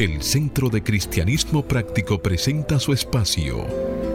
El 0.00 0.22
Centro 0.22 0.70
de 0.70 0.82
Cristianismo 0.82 1.62
Práctico 1.62 2.22
presenta 2.22 2.80
su 2.80 2.94
espacio. 2.94 3.66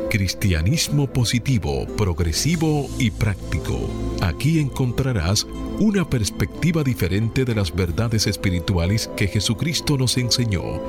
Cristianismo 0.10 1.06
positivo, 1.06 1.86
progresivo 1.96 2.90
y 2.98 3.12
práctico. 3.12 3.88
Aquí 4.20 4.58
encontrarás 4.58 5.46
una 5.80 6.10
perspectiva 6.10 6.84
diferente 6.84 7.46
de 7.46 7.54
las 7.54 7.76
verdades 7.76 8.26
espirituales 8.26 9.12
que 9.16 9.28
Jesucristo 9.28 9.96
nos 9.96 10.18
enseñó 10.18 10.82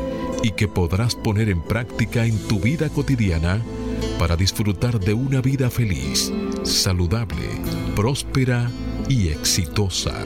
y 0.43 0.52
que 0.52 0.66
podrás 0.66 1.14
poner 1.14 1.50
en 1.50 1.62
práctica 1.62 2.24
en 2.24 2.38
tu 2.48 2.58
vida 2.58 2.88
cotidiana 2.88 3.62
para 4.18 4.34
disfrutar 4.34 4.98
de 4.98 5.12
una 5.12 5.42
vida 5.42 5.68
feliz, 5.68 6.32
saludable, 6.62 7.50
próspera 7.94 8.70
y 9.10 9.28
exitosa. 9.28 10.24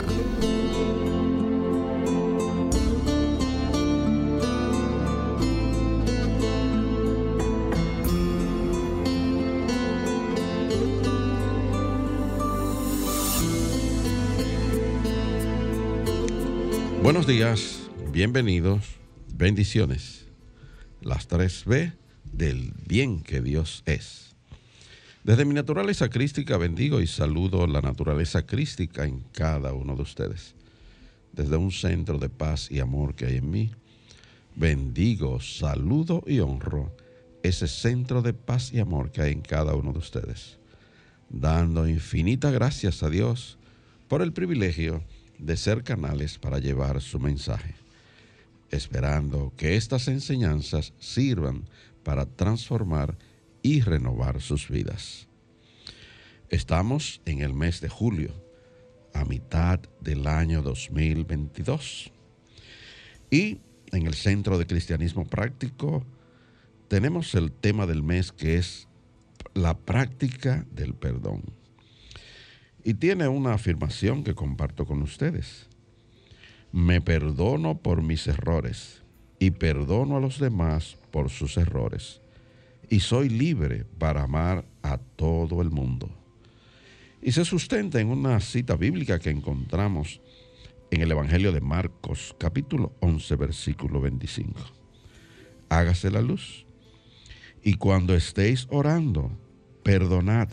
Buenos 17.11 17.27
días, 17.27 17.91
bienvenidos, 18.13 18.85
bendiciones. 19.35 20.29
Las 21.01 21.27
tres 21.27 21.65
B 21.65 21.93
del 22.23 22.73
bien 22.87 23.25
que 23.25 23.41
Dios 23.41 23.83
es. 23.85 24.37
Desde 25.25 25.45
mi 25.45 25.53
naturaleza 25.53 26.09
crística 26.09 26.57
bendigo 26.57 27.01
y 27.01 27.09
saludo 27.09 27.67
la 27.67 27.81
naturaleza 27.81 28.47
crística 28.47 29.07
en 29.07 29.25
cada 29.33 29.73
uno 29.73 29.97
de 29.97 30.03
ustedes. 30.03 30.55
Desde 31.33 31.57
un 31.57 31.73
centro 31.73 32.17
de 32.19 32.29
paz 32.29 32.71
y 32.71 32.79
amor 32.79 33.17
que 33.17 33.27
hay 33.27 33.39
en 33.39 33.51
mí, 33.51 33.73
bendigo, 34.55 35.41
saludo 35.41 36.23
y 36.29 36.39
honro 36.39 36.95
ese 37.43 37.67
centro 37.67 38.23
de 38.23 38.35
paz 38.35 38.73
y 38.73 38.79
amor 38.79 39.11
que 39.11 39.23
hay 39.23 39.33
en 39.33 39.43
cada 39.43 39.75
uno 39.75 39.93
de 39.93 39.99
ustedes, 39.99 40.59
dando 41.29 41.89
infinitas 41.89 42.53
gracias 42.53 43.03
a 43.03 43.11
Dios 43.11 43.59
por 44.07 44.23
el 44.23 44.33
privilegio 44.33 44.93
de 44.93 45.20
ser 45.57 45.83
canales 45.83 46.39
para 46.39 46.59
llevar 46.59 47.01
su 47.01 47.19
mensaje, 47.19 47.75
esperando 48.71 49.53
que 49.57 49.77
estas 49.77 50.09
enseñanzas 50.09 50.93
sirvan 50.99 51.69
para 52.03 52.27
transformar 52.27 53.17
y 53.63 53.81
renovar 53.81 54.41
sus 54.41 54.69
vidas. 54.69 55.29
Estamos 56.49 57.21
en 57.27 57.43
el 57.43 57.55
mes 57.55 57.81
de 57.81 57.89
julio, 57.89 58.33
a 59.15 59.25
mitad 59.25 59.81
del 60.01 60.27
año 60.27 60.63
2022. 60.63 62.13
Y 63.31 63.61
en 63.93 64.07
el 64.07 64.15
Centro 64.15 64.59
de 64.59 64.67
Cristianismo 64.67 65.27
Práctico 65.27 66.05
tenemos 66.89 67.35
el 67.35 67.53
tema 67.53 67.87
del 67.87 68.03
mes 68.03 68.33
que 68.33 68.57
es 68.57 68.89
la 69.55 69.79
práctica 69.79 70.67
del 70.73 70.95
perdón. 70.95 71.43
Y 72.85 72.95
tiene 72.95 73.29
una 73.29 73.55
afirmación 73.55 74.25
que 74.25 74.35
comparto 74.35 74.87
con 74.87 75.03
ustedes. 75.03 75.69
Me 76.73 77.01
perdono 77.01 77.79
por 77.79 78.03
mis 78.03 78.27
errores 78.27 79.03
y 79.39 79.51
perdono 79.51 80.17
a 80.17 80.21
los 80.21 80.39
demás 80.39 80.97
por 81.11 81.31
sus 81.31 81.57
errores. 81.57 82.21
Y 82.89 83.01
soy 83.01 83.29
libre 83.29 83.85
para 83.99 84.23
amar 84.23 84.65
a 84.83 84.99
todo 84.99 85.63
el 85.63 85.71
mundo. 85.71 86.11
Y 87.23 87.33
se 87.33 87.45
sustenta 87.45 88.01
en 88.01 88.09
una 88.09 88.41
cita 88.41 88.77
bíblica 88.77 89.19
que 89.19 89.31
encontramos 89.31 90.21
en 90.91 91.03
el 91.03 91.11
Evangelio 91.11 91.53
de 91.53 91.61
Marcos, 91.61 92.35
capítulo 92.39 92.95
11, 93.01 93.37
versículo 93.37 94.01
25. 94.01 94.61
Hágase 95.69 96.11
la 96.11 96.21
luz. 96.21 96.67
Y 97.63 97.75
cuando 97.75 98.15
estéis 98.15 98.67
orando, 98.71 99.31
perdonad 99.83 100.49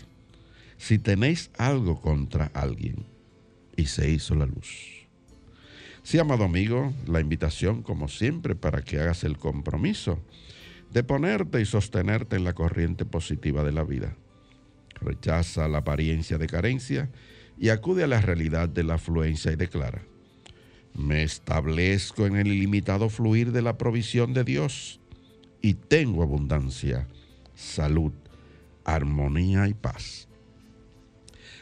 si 0.78 1.00
tenéis 1.00 1.52
algo 1.58 2.00
contra 2.02 2.52
alguien. 2.54 3.06
Y 3.76 3.86
se 3.86 4.10
hizo 4.10 4.34
la 4.36 4.46
luz. 4.46 5.08
Sí, 6.04 6.18
amado 6.18 6.46
amigo, 6.46 6.94
la 7.06 7.20
invitación, 7.20 7.84
como 7.84 8.08
siempre, 8.08 8.56
para 8.56 8.82
que 8.82 9.00
hagas 9.00 9.24
el 9.24 9.38
compromiso 9.38 10.20
de 10.92 11.04
ponerte 11.04 11.62
y 11.62 11.66
sostenerte 11.66 12.38
en 12.38 12.44
la 12.44 12.54
corriente 12.54 13.06
positiva 13.06 13.64
de 13.64 13.72
la 13.72 13.84
vida. 13.84 14.16
Rechaza 15.02 15.68
la 15.68 15.80
apariencia 15.80 16.38
de 16.38 16.48
carencia 16.48 17.10
y 17.60 17.70
acude 17.70 18.04
a 18.04 18.08
la 18.08 18.22
realidad 18.22 18.70
de 18.70 18.84
la 18.84 18.96
afluencia 18.96 19.52
y 19.52 19.56
declara, 19.56 20.02
me 20.94 21.24
establezco 21.24 22.26
en 22.26 22.38
el 22.38 22.48
ilimitado 22.48 23.10
fluir 23.10 23.52
de 23.52 23.62
la 23.62 23.78
provisión 23.78 24.34
de 24.34 24.44
Dios 24.44 25.00
y 25.62 25.76
tengo 25.76 26.24
abundancia, 26.24 27.08
salud, 27.54 28.14
armonía 28.84 29.68
y 29.68 29.74
paz. 29.74 30.27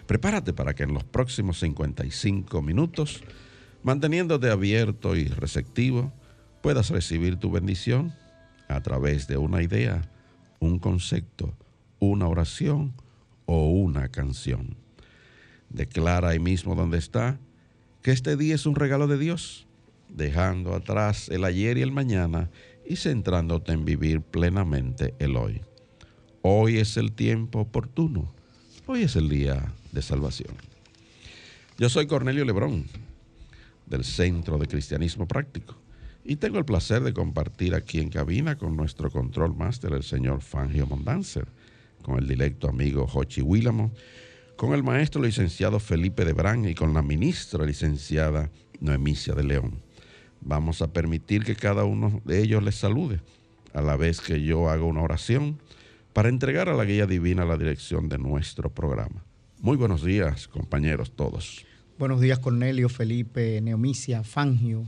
Prepárate 0.08 0.54
para 0.54 0.76
que 0.76 0.84
en 0.84 0.94
los 0.94 1.04
próximos 1.04 1.60
55 1.60 2.62
minutos, 2.62 3.24
manteniéndote 3.82 4.52
abierto 4.52 5.16
y 5.16 5.26
receptivo, 5.26 6.14
puedas 6.62 6.92
recibir 6.92 7.38
tu 7.38 7.50
bendición 7.50 8.14
a 8.68 8.82
través 8.82 9.28
de 9.28 9.38
una 9.38 9.64
idea, 9.64 10.10
un 10.60 10.78
concepto, 10.78 11.54
una 12.00 12.28
oración 12.28 12.94
o 13.46 13.68
una 13.70 14.10
canción. 14.10 14.76
Declara 15.70 16.30
ahí 16.30 16.40
mismo 16.40 16.76
donde 16.76 17.00
está 17.00 17.40
que 18.04 18.12
este 18.12 18.38
día 18.38 18.54
es 18.54 18.68
un 18.68 18.76
regalo 18.76 19.08
de 19.08 19.18
Dios, 19.18 19.66
dejando 20.10 20.76
atrás 20.76 21.30
el 21.30 21.44
ayer 21.44 21.80
y 21.80 21.82
el 21.82 21.92
mañana 21.92 22.52
y 22.88 22.98
centrándote 22.98 23.72
en 23.72 23.86
vivir 23.86 24.22
plenamente 24.22 25.16
el 25.18 25.36
hoy. 25.36 25.62
Hoy 26.44 26.78
es 26.78 26.96
el 26.98 27.12
tiempo 27.12 27.62
oportuno, 27.62 28.32
hoy 28.86 29.02
es 29.02 29.16
el 29.16 29.30
día 29.30 29.74
de 29.96 30.04
salvación. 30.04 30.54
Yo 31.80 31.90
soy 31.90 32.06
Cornelio 32.06 32.46
Lebrón, 32.46 32.86
del 33.88 34.04
Centro 34.04 34.58
de 34.60 34.68
Cristianismo 34.68 35.28
Práctico, 35.28 35.76
y 36.24 36.36
tengo 36.36 36.58
el 36.58 36.66
placer 36.66 37.02
de 37.02 37.14
compartir 37.14 37.74
aquí 37.74 38.00
en 38.00 38.10
cabina 38.10 38.58
con 38.58 38.76
nuestro 38.76 39.10
control 39.10 39.56
máster, 39.56 39.94
el 39.94 40.04
señor 40.04 40.42
Fangio 40.42 40.86
Mondanzer, 40.86 41.48
con 42.02 42.18
el 42.20 42.28
directo 42.28 42.68
amigo 42.68 43.08
Jochi 43.08 43.42
Willamo, 43.42 43.92
con 44.56 44.74
el 44.74 44.84
maestro 44.84 45.22
licenciado 45.22 45.80
Felipe 45.80 46.26
de 46.26 46.34
Brán 46.34 46.66
y 46.66 46.76
con 46.76 46.94
la 46.94 47.02
ministra 47.02 47.66
licenciada 47.66 48.52
Noemicia 48.80 49.34
de 49.34 49.44
León. 49.44 49.82
Vamos 50.42 50.82
a 50.82 50.94
permitir 50.94 51.44
que 51.44 51.56
cada 51.56 51.86
uno 51.86 52.22
de 52.26 52.42
ellos 52.42 52.64
les 52.64 52.76
salude, 52.76 53.22
a 53.74 53.82
la 53.82 53.96
vez 53.96 54.22
que 54.22 54.42
yo 54.42 54.70
hago 54.70 54.88
una 54.88 55.02
oración 55.02 55.60
para 56.14 56.30
entregar 56.30 56.70
a 56.70 56.74
la 56.74 56.86
guía 56.86 57.06
divina 57.06 57.46
la 57.46 57.58
dirección 57.58 58.08
de 58.08 58.18
nuestro 58.18 58.70
programa. 58.70 59.24
Muy 59.66 59.78
buenos 59.78 60.04
días, 60.04 60.48
compañeros 60.48 61.14
todos. 61.16 61.66
Buenos 61.98 62.22
días, 62.22 62.38
Cornelio, 62.38 62.88
Felipe, 62.88 63.60
Neomicia, 63.62 64.24
Fangio. 64.24 64.84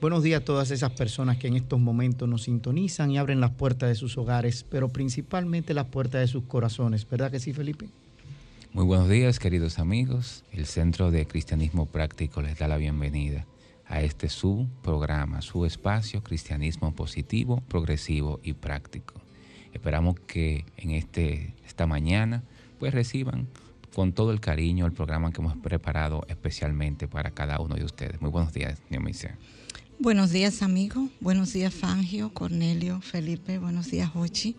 Buenos 0.00 0.22
días 0.22 0.42
a 0.42 0.44
todas 0.44 0.70
esas 0.70 0.92
personas 0.92 1.36
que 1.38 1.48
en 1.48 1.56
estos 1.56 1.80
momentos 1.80 2.28
nos 2.28 2.44
sintonizan 2.44 3.10
y 3.10 3.18
abren 3.18 3.40
las 3.40 3.50
puertas 3.50 3.88
de 3.88 3.96
sus 3.96 4.16
hogares, 4.18 4.64
pero 4.70 4.88
principalmente 4.88 5.74
las 5.74 5.86
puertas 5.86 6.20
de 6.20 6.28
sus 6.28 6.44
corazones. 6.44 7.10
¿Verdad 7.10 7.32
que 7.32 7.40
sí, 7.40 7.52
Felipe? 7.52 7.88
Muy 8.72 8.84
buenos 8.84 9.08
días, 9.08 9.40
queridos 9.40 9.80
amigos. 9.80 10.44
El 10.52 10.66
Centro 10.66 11.10
de 11.10 11.26
Cristianismo 11.26 11.86
Práctico 11.86 12.40
les 12.40 12.56
da 12.56 12.68
la 12.68 12.76
bienvenida 12.76 13.46
a 13.84 14.00
este 14.00 14.28
su 14.28 14.68
programa, 14.84 15.42
su 15.42 15.66
espacio 15.66 16.22
Cristianismo 16.22 16.94
Positivo, 16.94 17.64
Progresivo 17.66 18.38
y 18.44 18.52
Práctico. 18.52 19.14
Esperamos 19.72 20.20
que 20.20 20.66
en 20.76 20.92
este, 20.92 21.52
esta 21.66 21.88
mañana 21.88 22.44
pues 22.78 22.94
reciban 22.94 23.48
con 23.94 24.12
todo 24.12 24.32
el 24.32 24.40
cariño 24.40 24.86
el 24.86 24.92
programa 24.92 25.32
que 25.32 25.40
hemos 25.40 25.56
preparado 25.56 26.24
especialmente 26.28 27.08
para 27.08 27.30
cada 27.30 27.60
uno 27.60 27.74
de 27.74 27.84
ustedes. 27.84 28.20
Muy 28.20 28.30
buenos 28.30 28.52
días, 28.52 28.78
Diomesia. 28.88 29.36
Buenos 29.98 30.30
días, 30.30 30.62
amigo. 30.62 31.08
Buenos 31.20 31.52
días, 31.52 31.74
Fangio, 31.74 32.32
Cornelio, 32.32 33.00
Felipe. 33.00 33.58
Buenos 33.58 33.90
días, 33.90 34.10
Ochi. 34.14 34.56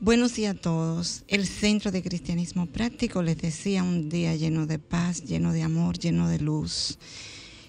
Buenos 0.00 0.34
días 0.34 0.56
a 0.56 0.60
todos. 0.60 1.22
El 1.28 1.46
Centro 1.46 1.92
de 1.92 2.02
Cristianismo 2.02 2.66
Práctico 2.66 3.22
les 3.22 3.38
decía 3.38 3.82
un 3.84 4.08
día 4.08 4.34
lleno 4.34 4.66
de 4.66 4.78
paz, 4.78 5.24
lleno 5.24 5.52
de 5.52 5.62
amor, 5.62 5.98
lleno 5.98 6.28
de 6.28 6.40
luz. 6.40 6.98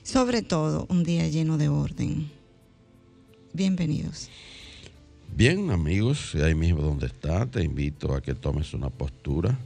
Sobre 0.02 0.42
todo, 0.42 0.88
un 0.90 1.04
día 1.04 1.28
lleno 1.28 1.58
de 1.58 1.70
orden. 1.70 2.32
Bienvenidos. 3.54 4.30
Bien, 5.36 5.70
amigos, 5.70 6.34
ahí 6.36 6.56
mismo 6.56 6.82
donde 6.82 7.08
está, 7.08 7.46
te 7.46 7.64
invito 7.64 8.16
a 8.16 8.22
que 8.22 8.34
tomes 8.34 8.74
una 8.74 8.90
postura 8.90 9.58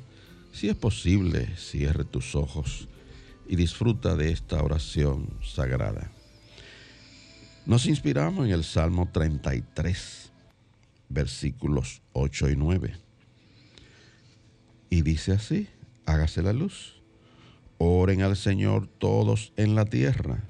si 0.52 0.70
es 0.70 0.76
posible, 0.76 1.56
cierre 1.58 2.04
tus 2.04 2.36
ojos 2.36 2.88
y 3.48 3.56
disfruta 3.56 4.16
de 4.16 4.32
esta 4.32 4.62
oración 4.64 5.30
sagrada. 5.44 6.12
Nos 7.66 7.86
inspiramos 7.86 8.46
en 8.46 8.52
el 8.52 8.64
Salmo 8.64 9.10
33, 9.12 10.32
versículos 11.10 12.02
8 12.14 12.50
y 12.50 12.56
9. 12.56 12.96
Y 14.90 15.02
dice 15.02 15.34
así, 15.34 15.68
hágase 16.06 16.42
la 16.42 16.54
luz. 16.54 17.02
Oren 17.78 18.24
al 18.24 18.36
Señor 18.36 18.88
todos 18.88 19.54
en 19.56 19.76
la 19.76 19.86
tierra. 19.86 20.44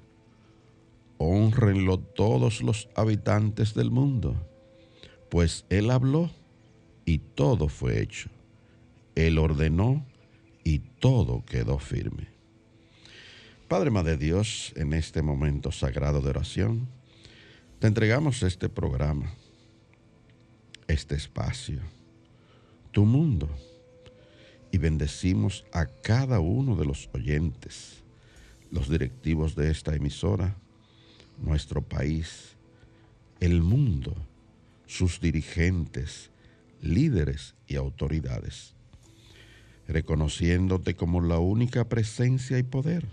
honrenlo 1.18 2.00
todos 2.00 2.62
los 2.62 2.88
habitantes 2.96 3.74
del 3.74 3.92
mundo, 3.92 4.36
pues 5.30 5.66
Él 5.70 5.92
habló 5.92 6.32
y 7.04 7.18
todo 7.18 7.68
fue 7.68 8.02
hecho. 8.02 8.30
Él 9.28 9.38
ordenó 9.38 10.06
y 10.64 10.80
todo 10.80 11.44
quedó 11.46 11.78
firme. 11.78 12.30
Padre 13.68 13.92
Madre 13.92 14.16
Dios, 14.16 14.72
en 14.78 14.94
este 14.94 15.22
momento 15.22 15.74
sagrado 15.74 16.22
de 16.22 16.30
oración, 16.30 16.88
te 17.80 17.88
entregamos 17.88 18.44
este 18.44 18.70
programa, 18.70 19.34
este 20.88 21.16
espacio, 21.16 21.80
tu 22.92 23.06
mundo, 23.06 23.50
y 24.72 24.78
bendecimos 24.78 25.66
a 25.74 25.86
cada 25.86 26.40
uno 26.40 26.78
de 26.78 26.86
los 26.86 27.10
oyentes, 27.14 28.04
los 28.72 28.90
directivos 28.90 29.54
de 29.54 29.70
esta 29.70 29.96
emisora, 29.96 30.56
nuestro 31.38 31.82
país, 31.82 32.56
el 33.42 33.62
mundo, 33.62 34.16
sus 34.86 35.20
dirigentes, 35.20 36.32
líderes 36.82 37.56
y 37.68 37.76
autoridades, 37.76 38.79
reconociéndote 39.90 40.96
como 40.96 41.20
la 41.20 41.40
única 41.40 41.90
presencia 41.90 42.60
y 42.60 42.64
poder, 42.64 43.08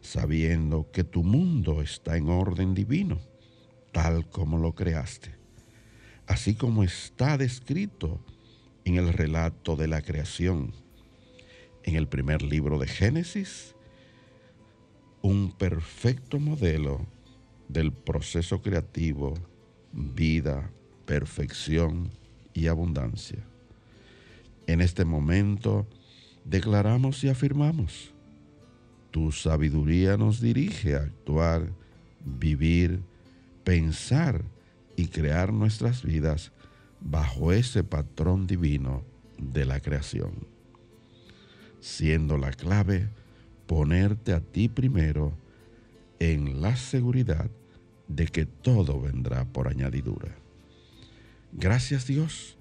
sabiendo 0.00 0.90
que 0.90 1.04
tu 1.04 1.22
mundo 1.22 1.82
está 1.82 2.16
en 2.16 2.28
orden 2.28 2.74
divino, 2.74 3.20
tal 3.92 4.28
como 4.28 4.58
lo 4.58 4.74
creaste, 4.74 5.34
así 6.26 6.54
como 6.54 6.82
está 6.82 7.38
descrito 7.38 8.20
en 8.84 8.96
el 8.96 9.12
relato 9.12 9.76
de 9.76 9.86
la 9.86 10.02
creación, 10.02 10.72
en 11.84 11.94
el 11.94 12.08
primer 12.08 12.42
libro 12.42 12.78
de 12.78 12.88
Génesis, 12.88 13.76
un 15.22 15.52
perfecto 15.52 16.40
modelo 16.40 17.06
del 17.68 17.92
proceso 17.92 18.60
creativo, 18.62 19.34
vida, 19.92 20.72
perfección 21.06 22.10
y 22.52 22.66
abundancia. 22.66 23.44
En 24.68 24.82
este 24.82 25.06
momento 25.06 25.86
declaramos 26.44 27.24
y 27.24 27.30
afirmamos, 27.30 28.12
tu 29.10 29.32
sabiduría 29.32 30.18
nos 30.18 30.42
dirige 30.42 30.94
a 30.94 31.04
actuar, 31.04 31.72
vivir, 32.22 33.00
pensar 33.64 34.44
y 34.94 35.06
crear 35.06 35.54
nuestras 35.54 36.02
vidas 36.02 36.52
bajo 37.00 37.50
ese 37.52 37.82
patrón 37.82 38.46
divino 38.46 39.04
de 39.38 39.64
la 39.64 39.80
creación, 39.80 40.32
siendo 41.80 42.36
la 42.36 42.50
clave 42.50 43.08
ponerte 43.66 44.34
a 44.34 44.40
ti 44.40 44.68
primero 44.68 45.32
en 46.18 46.60
la 46.60 46.76
seguridad 46.76 47.50
de 48.06 48.26
que 48.26 48.44
todo 48.44 49.00
vendrá 49.00 49.46
por 49.46 49.66
añadidura. 49.66 50.36
Gracias 51.52 52.06
Dios 52.06 52.58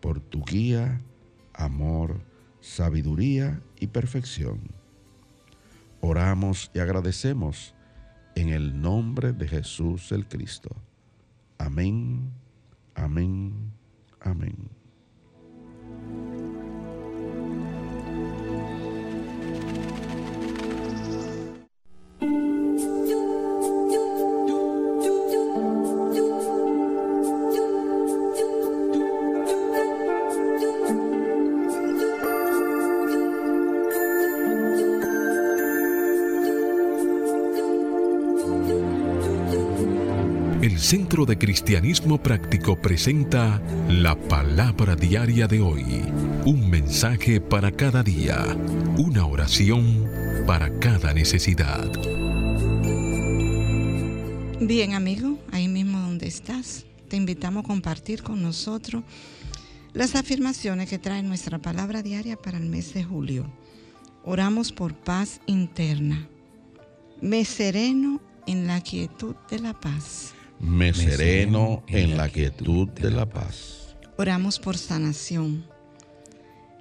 por 0.00 0.20
tu 0.20 0.44
guía, 0.44 1.00
amor, 1.58 2.20
sabiduría 2.60 3.60
y 3.78 3.88
perfección. 3.88 4.60
Oramos 6.00 6.70
y 6.72 6.78
agradecemos 6.78 7.74
en 8.34 8.50
el 8.50 8.80
nombre 8.80 9.32
de 9.32 9.48
Jesús 9.48 10.12
el 10.12 10.26
Cristo. 10.26 10.70
Amén, 11.58 12.30
amén, 12.94 13.72
amén. 14.20 14.56
El 40.68 40.80
Centro 40.80 41.24
de 41.24 41.38
Cristianismo 41.38 42.22
Práctico 42.22 42.78
presenta 42.78 43.58
la 43.88 44.14
palabra 44.14 44.96
diaria 44.96 45.48
de 45.48 45.62
hoy. 45.62 46.02
Un 46.44 46.68
mensaje 46.68 47.40
para 47.40 47.72
cada 47.72 48.02
día. 48.02 48.44
Una 48.98 49.24
oración 49.24 50.06
para 50.46 50.78
cada 50.78 51.14
necesidad. 51.14 51.90
Bien, 54.60 54.92
amigo, 54.92 55.38
ahí 55.52 55.68
mismo 55.68 56.00
donde 56.00 56.26
estás, 56.26 56.84
te 57.08 57.16
invitamos 57.16 57.64
a 57.64 57.66
compartir 57.66 58.22
con 58.22 58.42
nosotros 58.42 59.04
las 59.94 60.16
afirmaciones 60.16 60.90
que 60.90 60.98
trae 60.98 61.22
nuestra 61.22 61.58
palabra 61.58 62.02
diaria 62.02 62.36
para 62.36 62.58
el 62.58 62.66
mes 62.66 62.92
de 62.92 63.04
julio. 63.04 63.50
Oramos 64.22 64.72
por 64.72 64.94
paz 64.94 65.40
interna. 65.46 66.28
Me 67.22 67.46
sereno 67.46 68.20
en 68.46 68.66
la 68.66 68.82
quietud 68.82 69.34
de 69.50 69.60
la 69.60 69.72
paz. 69.72 70.34
Me 70.60 70.92
sereno 70.92 71.82
en 71.86 72.16
la 72.16 72.28
quietud 72.28 72.88
de 72.88 73.10
la 73.10 73.26
paz. 73.26 73.96
Oramos 74.16 74.58
por 74.58 74.76
sanación. 74.76 75.64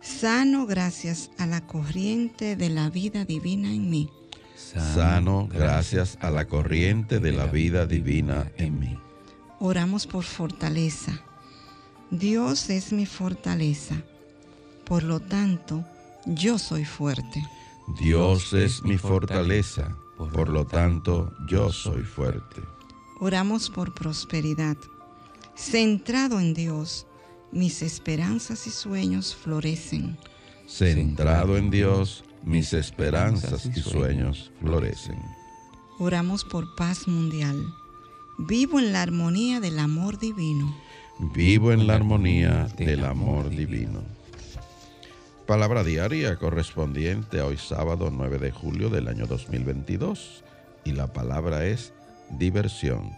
Sano 0.01 0.65
gracias 0.65 1.29
a 1.37 1.45
la 1.45 1.61
corriente 1.61 2.55
de 2.55 2.69
la 2.69 2.89
vida 2.89 3.25
divina 3.25 3.71
en 3.71 3.89
mí. 3.89 4.09
Sano 4.55 5.47
gracias 5.47 6.17
a 6.21 6.31
la 6.31 6.45
corriente 6.45 7.19
de 7.19 7.31
la 7.31 7.45
vida 7.45 7.85
divina 7.85 8.51
en 8.57 8.79
mí. 8.79 8.97
Oramos 9.59 10.07
por 10.07 10.23
fortaleza. 10.23 11.23
Dios 12.09 12.69
es 12.69 12.91
mi 12.91 13.05
fortaleza. 13.05 13.95
Por 14.85 15.03
lo 15.03 15.19
tanto, 15.19 15.85
yo 16.25 16.57
soy 16.57 16.85
fuerte. 16.85 17.43
Dios 17.99 18.53
es 18.53 18.81
mi 18.83 18.97
fortaleza. 18.97 19.95
Por 20.17 20.49
lo 20.49 20.65
tanto, 20.65 21.33
yo 21.47 21.71
soy 21.71 22.03
fuerte. 22.03 22.61
Oramos 23.19 23.71
por 23.71 23.95
prosperidad. 23.95 24.77
Centrado 25.55 26.39
en 26.39 26.53
Dios, 26.53 27.07
mis 27.51 27.81
esperanzas 27.81 28.67
y 28.67 28.69
sueños 28.69 29.35
florecen. 29.35 30.17
Centrado 30.67 31.57
en 31.57 31.71
Dios, 31.71 32.23
mis 32.43 32.73
esperanzas 32.73 33.65
y 33.65 33.79
sueños 33.79 34.51
florecen. 34.61 35.19
Oramos 35.97 36.45
por 36.45 36.75
paz 36.75 37.07
mundial. 37.07 37.73
Vivo 38.37 38.79
en 38.79 38.93
la 38.93 39.01
armonía 39.01 39.59
del 39.59 39.79
amor 39.79 40.19
divino. 40.19 40.75
Vivo 41.17 41.71
en 41.71 41.87
la 41.87 41.95
armonía 41.95 42.67
del 42.77 43.03
amor 43.03 43.49
divino. 43.49 44.03
Palabra 45.47 45.83
diaria 45.83 46.35
correspondiente 46.35 47.39
a 47.39 47.45
hoy 47.47 47.57
sábado 47.57 48.11
9 48.11 48.37
de 48.37 48.51
julio 48.51 48.91
del 48.91 49.07
año 49.07 49.25
2022 49.25 50.43
y 50.85 50.91
la 50.91 51.11
palabra 51.13 51.65
es 51.65 51.93
diversión. 52.31 53.11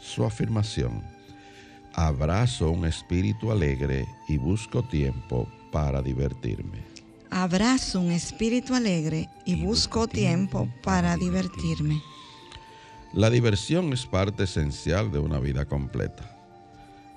Su 0.00 0.24
afirmación. 0.24 1.02
Abrazo 1.94 2.70
un 2.70 2.86
espíritu 2.86 3.52
alegre 3.52 4.06
y 4.28 4.38
busco 4.38 4.82
tiempo 4.82 5.46
para 5.70 6.02
divertirme. 6.02 6.82
Abrazo 7.30 8.00
un 8.00 8.10
espíritu 8.10 8.74
alegre 8.74 9.28
y, 9.44 9.62
busco 9.62 10.06
tiempo 10.06 10.68
para 10.82 11.16
divertirme. 11.16 12.02
La 13.14 13.30
diversión 13.30 13.92
es 13.92 14.06
parte 14.06 14.44
esencial 14.44 15.12
de 15.12 15.18
una 15.18 15.38
vida 15.38 15.66
completa. 15.66 16.36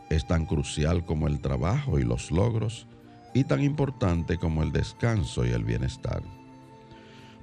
Es 0.09 0.27
tan 0.27 0.45
crucial 0.45 1.05
como 1.05 1.27
el 1.27 1.39
trabajo 1.39 1.99
y 1.99 2.03
los 2.03 2.31
logros 2.31 2.87
y 3.33 3.43
tan 3.43 3.63
importante 3.63 4.37
como 4.37 4.63
el 4.63 4.71
descanso 4.71 5.45
y 5.45 5.49
el 5.49 5.63
bienestar. 5.63 6.23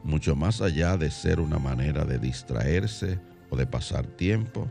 Mucho 0.04 0.36
más 0.36 0.60
allá 0.60 0.96
de 0.96 1.10
ser 1.10 1.40
una 1.40 1.58
manera 1.58 2.04
de 2.04 2.18
distraerse 2.18 3.20
de 3.56 3.66
pasar 3.66 4.06
tiempo, 4.06 4.68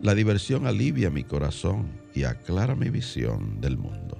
la 0.00 0.14
diversión 0.14 0.66
alivia 0.66 1.10
mi 1.10 1.24
corazón 1.24 2.00
y 2.14 2.24
aclara 2.24 2.74
mi 2.74 2.90
visión 2.90 3.60
del 3.60 3.78
mundo. 3.78 4.18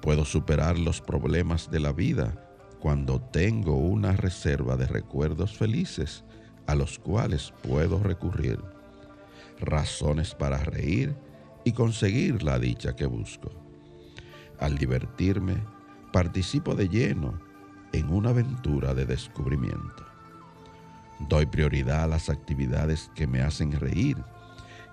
Puedo 0.00 0.24
superar 0.24 0.78
los 0.78 1.00
problemas 1.00 1.70
de 1.70 1.80
la 1.80 1.92
vida 1.92 2.48
cuando 2.80 3.20
tengo 3.20 3.76
una 3.76 4.12
reserva 4.12 4.76
de 4.76 4.86
recuerdos 4.86 5.56
felices 5.56 6.24
a 6.66 6.74
los 6.74 6.98
cuales 6.98 7.52
puedo 7.62 8.02
recurrir, 8.02 8.58
razones 9.60 10.34
para 10.34 10.58
reír 10.58 11.14
y 11.64 11.72
conseguir 11.72 12.42
la 12.42 12.58
dicha 12.58 12.96
que 12.96 13.06
busco. 13.06 13.50
Al 14.58 14.78
divertirme, 14.78 15.56
participo 16.12 16.74
de 16.74 16.88
lleno 16.88 17.40
en 17.92 18.08
una 18.10 18.30
aventura 18.30 18.94
de 18.94 19.06
descubrimiento. 19.06 20.11
Doy 21.28 21.46
prioridad 21.46 22.04
a 22.04 22.06
las 22.06 22.28
actividades 22.28 23.10
que 23.14 23.26
me 23.26 23.42
hacen 23.42 23.72
reír 23.72 24.16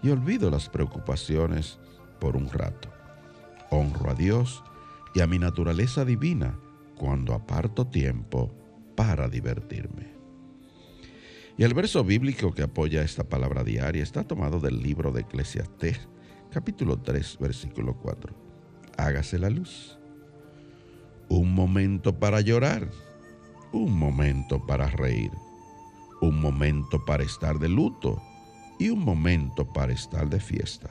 y 0.01 0.09
olvido 0.09 0.49
las 0.49 0.69
preocupaciones 0.69 1.79
por 2.19 2.35
un 2.35 2.49
rato. 2.49 2.89
Honro 3.69 4.11
a 4.11 4.15
Dios 4.15 4.63
y 5.13 5.21
a 5.21 5.27
mi 5.27 5.39
naturaleza 5.39 6.05
divina 6.05 6.57
cuando 6.95 7.33
aparto 7.33 7.87
tiempo 7.87 8.53
para 8.95 9.27
divertirme. 9.27 10.19
Y 11.57 11.63
el 11.63 11.73
verso 11.73 12.03
bíblico 12.03 12.53
que 12.53 12.63
apoya 12.63 13.03
esta 13.03 13.23
palabra 13.25 13.63
diaria 13.63 14.03
está 14.03 14.23
tomado 14.23 14.59
del 14.59 14.81
libro 14.81 15.11
de 15.11 15.21
Eclesiastés, 15.21 16.07
capítulo 16.51 16.99
3, 16.99 17.37
versículo 17.39 17.97
4. 17.97 18.33
Hágase 18.97 19.39
la 19.39 19.49
luz. 19.49 19.99
Un 21.27 21.53
momento 21.53 22.17
para 22.17 22.41
llorar, 22.41 22.89
un 23.71 23.91
momento 23.91 24.65
para 24.65 24.87
reír, 24.87 25.31
un 26.21 26.39
momento 26.41 27.03
para 27.05 27.23
estar 27.23 27.59
de 27.59 27.69
luto 27.69 28.21
y 28.77 28.89
un 28.89 28.99
momento 28.99 29.65
para 29.65 29.93
estar 29.93 30.29
de 30.29 30.39
fiesta. 30.39 30.89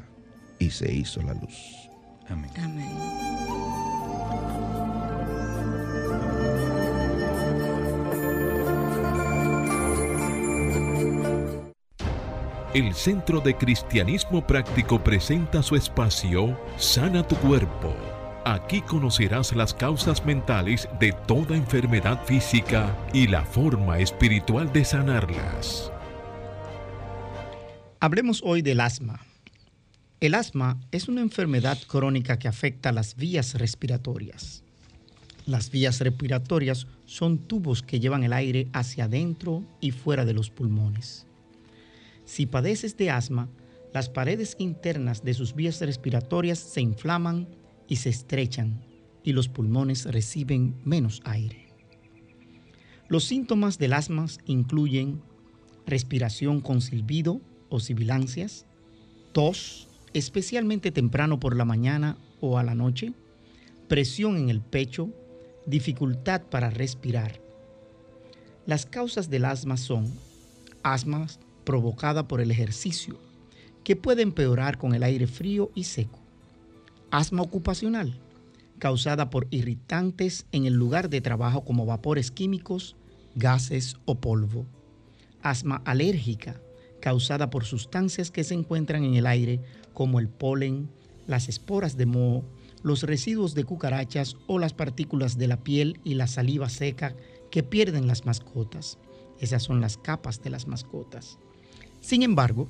Y 0.59 0.71
se 0.71 0.93
hizo 0.93 1.23
la 1.23 1.35
luz. 1.35 1.89
Amén. 2.29 2.51
Amén. 2.59 3.59
El 12.75 12.95
Centro 12.95 13.41
de 13.41 13.57
Cristianismo 13.57 14.47
Práctico 14.47 15.03
presenta 15.03 15.63
su 15.63 15.75
espacio 15.75 16.61
Sana 16.77 17.27
tu 17.27 17.35
Cuerpo. 17.37 18.18
Aquí 18.51 18.81
conocerás 18.81 19.55
las 19.55 19.75
causas 19.75 20.25
mentales 20.25 20.89
de 20.99 21.13
toda 21.27 21.55
enfermedad 21.55 22.25
física 22.25 22.97
y 23.13 23.27
la 23.27 23.45
forma 23.45 23.99
espiritual 23.99 24.73
de 24.73 24.87
sanarlas. 24.87 25.93
Hablemos 28.01 28.41
hoy 28.43 28.63
del 28.63 28.81
asma. 28.81 29.21
El 30.21 30.33
asma 30.33 30.81
es 30.93 31.09
una 31.09 31.21
enfermedad 31.21 31.77
crónica 31.89 32.39
que 32.39 32.49
afecta 32.49 32.91
las 32.91 33.17
vías 33.17 33.53
respiratorias. 33.53 34.65
Las 35.45 35.71
vías 35.71 36.01
respiratorias 36.01 36.87
son 37.05 37.37
tubos 37.37 37.83
que 37.83 38.01
llevan 38.01 38.25
el 38.25 38.33
aire 38.33 38.69
hacia 38.73 39.05
adentro 39.05 39.63
y 39.83 39.91
fuera 39.91 40.25
de 40.25 40.33
los 40.33 40.49
pulmones. 40.49 41.27
Si 42.25 42.47
padeces 42.47 42.97
de 42.97 43.11
asma, 43.11 43.51
las 43.93 44.09
paredes 44.09 44.57
internas 44.59 45.23
de 45.23 45.35
sus 45.35 45.55
vías 45.55 45.83
respiratorias 45.83 46.59
se 46.59 46.81
inflaman 46.81 47.47
y 47.89 47.97
se 47.97 48.11
estrechan 48.11 48.85
y 49.25 49.33
los 49.33 49.49
pulmones 49.49 50.05
reciben 50.05 50.77
menos 50.85 51.21
aire. 51.25 51.69
Los 53.09 53.25
síntomas 53.25 53.79
del 53.79 53.95
asma 53.95 54.27
incluyen 54.47 55.23
respiración 55.87 56.61
con 56.61 56.81
silbido 56.81 57.41
o 57.71 57.81
sibilancias, 57.81 58.67
tos, 59.33 59.89
especialmente 60.13 60.91
temprano 60.93 61.41
por 61.41 61.57
la 61.57 61.65
mañana 61.65 62.19
o 62.41 62.59
a 62.59 62.63
la 62.63 62.75
noche, 62.75 63.13
presión 63.89 64.37
en 64.37 64.51
el 64.51 64.61
pecho, 64.61 65.11
dificultad 65.67 66.43
para 66.43 66.71
respirar. 66.71 67.41
Las 68.67 68.85
causas 68.85 69.31
del 69.31 69.47
asma 69.47 69.79
son 69.79 70.13
asma 70.83 71.27
provocada 71.65 72.29
por 72.29 72.41
el 72.41 72.51
ejercicio, 72.51 73.19
que 73.85 73.97
puede 73.97 74.23
empeorar 74.23 74.77
con 74.77 74.95
el 74.95 75.03
aire 75.03 75.27
frío 75.27 75.71
y 75.75 75.85
seco. 75.85 76.28
Asma 77.11 77.41
ocupacional, 77.41 78.19
causada 78.79 79.31
por 79.31 79.47
irritantes 79.51 80.45
en 80.53 80.67
el 80.67 80.75
lugar 80.75 81.09
de 81.09 81.23
trabajo 81.23 81.65
como 81.65 81.87
vapores 81.87 82.31
químicos, 82.31 82.97
gases 83.35 83.97
o 84.05 84.17
polvo. 84.17 84.67
Asma 85.41 85.81
alérgica, 85.87 86.61
causada 87.01 87.49
por 87.49 87.65
sustancias 87.65 88.31
que 88.31 88.45
se 88.45 88.53
encuentran 88.53 89.05
en 89.05 89.15
el 89.15 89.27
aire 89.27 89.61
como 89.95 90.21
el 90.21 90.29
polen, 90.29 90.91
las 91.27 91.49
esporas 91.49 91.97
de 91.97 92.05
moho, 92.05 92.45
los 92.83 93.03
residuos 93.05 93.55
de 93.55 93.65
cucarachas 93.65 94.37
o 94.47 94.59
las 94.59 94.75
partículas 94.75 95.39
de 95.39 95.49
la 95.49 95.57
piel 95.57 96.01
y 96.05 96.13
la 96.15 96.27
saliva 96.27 96.69
seca 96.69 97.17
que 97.51 97.63
pierden 97.63 98.07
las 98.07 98.27
mascotas. 98.27 98.99
Esas 99.41 99.63
son 99.63 99.81
las 99.81 99.97
capas 99.97 100.43
de 100.43 100.51
las 100.51 100.67
mascotas. 100.67 101.39
Sin 102.01 102.23
embargo, 102.23 102.69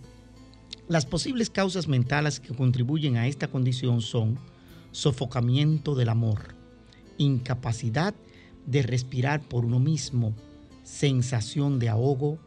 las 0.89 1.05
posibles 1.07 1.51
causas 1.51 1.87
mentales 1.87 2.41
que 2.41 2.55
contribuyen 2.55 3.17
a 3.17 3.27
esta 3.27 3.49
condición 3.49 4.01
son 4.01 4.39
sofocamiento 4.91 5.95
del 5.95 6.09
amor, 6.09 6.55
incapacidad 7.19 8.15
de 8.67 8.83
respirar 8.83 9.41
por 9.41 9.65
uno 9.65 9.81
mismo, 9.81 10.35
sensación 10.85 11.79
de 11.79 11.89
ahogo, 11.89 12.39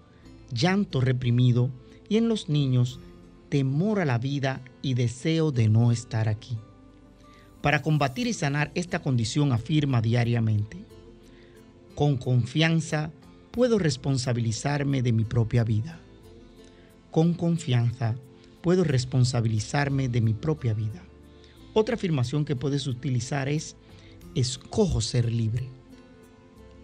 llanto 0.52 1.02
reprimido 1.02 1.70
y 2.10 2.18
en 2.18 2.28
los 2.28 2.50
niños 2.50 3.00
temor 3.50 4.00
a 4.00 4.06
la 4.06 4.18
vida 4.18 4.62
y 4.82 4.96
deseo 4.96 5.52
de 5.52 5.70
no 5.70 5.92
estar 5.92 6.28
aquí. 6.28 6.58
Para 7.62 7.82
combatir 7.84 8.26
y 8.26 8.34
sanar 8.34 8.72
esta 8.74 9.02
condición 9.02 9.54
afirma 9.54 10.02
diariamente, 10.02 10.84
con 11.96 12.18
confianza 12.18 13.12
puedo 13.52 13.78
responsabilizarme 13.78 15.04
de 15.04 15.12
mi 15.12 15.26
propia 15.26 15.64
vida. 15.64 16.01
Con 17.12 17.34
confianza 17.34 18.16
puedo 18.62 18.86
responsabilizarme 18.86 20.08
de 20.08 20.22
mi 20.22 20.34
propia 20.34 20.74
vida. 20.74 21.04
Otra 21.74 21.96
afirmación 21.96 22.46
que 22.46 22.56
puedes 22.56 22.88
utilizar 22.88 23.50
es, 23.50 23.76
escojo 24.34 25.02
ser 25.02 25.30
libre. 25.30 25.68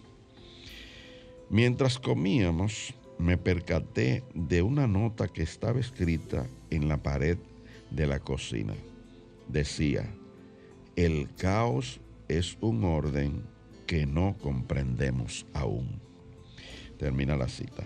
Mientras 1.50 2.00
comíamos, 2.00 2.94
me 3.18 3.38
percaté 3.38 4.24
de 4.34 4.62
una 4.62 4.88
nota 4.88 5.28
que 5.28 5.42
estaba 5.42 5.82
escrita 5.82 6.48
en 6.70 6.88
la 6.88 7.04
pared 7.04 7.38
de 7.92 8.08
la 8.08 8.22
cocina. 8.22 8.74
Decía, 9.50 10.10
el 10.96 11.28
caos 11.36 12.00
es 12.30 12.58
un 12.62 12.86
orden 12.86 13.44
que 13.86 14.06
no 14.06 14.38
comprendemos 14.42 15.46
aún. 15.54 16.00
Termina 16.98 17.36
la 17.36 17.50
cita. 17.50 17.84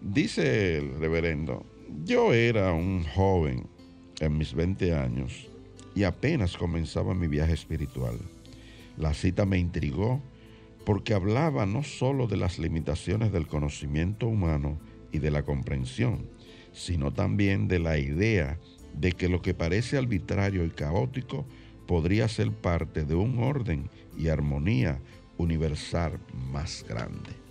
Dice 0.00 0.78
el 0.78 0.98
reverendo, 0.98 1.64
yo 2.02 2.32
era 2.32 2.72
un 2.72 3.04
joven 3.04 3.66
en 4.20 4.36
mis 4.36 4.54
20 4.54 4.94
años 4.94 5.48
y 5.94 6.04
apenas 6.04 6.56
comenzaba 6.56 7.14
mi 7.14 7.28
viaje 7.28 7.52
espiritual. 7.52 8.18
La 8.96 9.14
cita 9.14 9.46
me 9.46 9.58
intrigó 9.58 10.20
porque 10.84 11.14
hablaba 11.14 11.66
no 11.66 11.82
sólo 11.82 12.26
de 12.26 12.36
las 12.36 12.58
limitaciones 12.58 13.32
del 13.32 13.46
conocimiento 13.46 14.26
humano 14.26 14.78
y 15.12 15.18
de 15.18 15.30
la 15.30 15.44
comprensión, 15.44 16.26
sino 16.72 17.12
también 17.12 17.68
de 17.68 17.78
la 17.78 17.98
idea 17.98 18.58
de 18.92 19.12
que 19.12 19.28
lo 19.28 19.40
que 19.40 19.54
parece 19.54 19.96
arbitrario 19.96 20.64
y 20.64 20.70
caótico 20.70 21.46
podría 21.86 22.28
ser 22.28 22.50
parte 22.50 23.04
de 23.04 23.14
un 23.14 23.38
orden 23.38 23.88
y 24.16 24.28
armonía 24.28 25.00
universal 25.38 26.18
más 26.52 26.84
grande. 26.88 27.43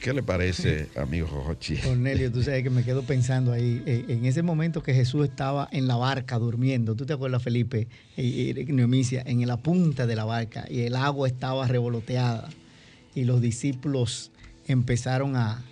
¿Qué 0.00 0.12
le 0.12 0.22
parece, 0.22 0.88
amigo 0.96 1.26
Jochi? 1.26 1.76
Cornelio, 1.84 2.30
tú 2.30 2.42
sabes 2.42 2.62
que 2.62 2.70
me 2.70 2.84
quedo 2.84 3.02
pensando 3.02 3.52
ahí, 3.52 3.82
eh, 3.84 4.04
en 4.08 4.26
ese 4.26 4.42
momento 4.42 4.80
que 4.80 4.94
Jesús 4.94 5.24
estaba 5.24 5.68
en 5.72 5.88
la 5.88 5.96
barca 5.96 6.38
durmiendo, 6.38 6.94
¿tú 6.94 7.04
te 7.04 7.14
acuerdas, 7.14 7.42
Felipe? 7.42 7.88
Y, 8.16 8.54
Neomicia, 8.68 9.22
en 9.26 9.44
la 9.46 9.56
punta 9.56 10.06
de 10.06 10.14
la 10.14 10.24
barca 10.24 10.66
y 10.70 10.82
el 10.82 10.94
agua 10.94 11.26
estaba 11.26 11.66
revoloteada 11.66 12.48
y 13.14 13.24
los 13.24 13.40
discípulos 13.40 14.30
empezaron 14.68 15.34
a, 15.34 15.64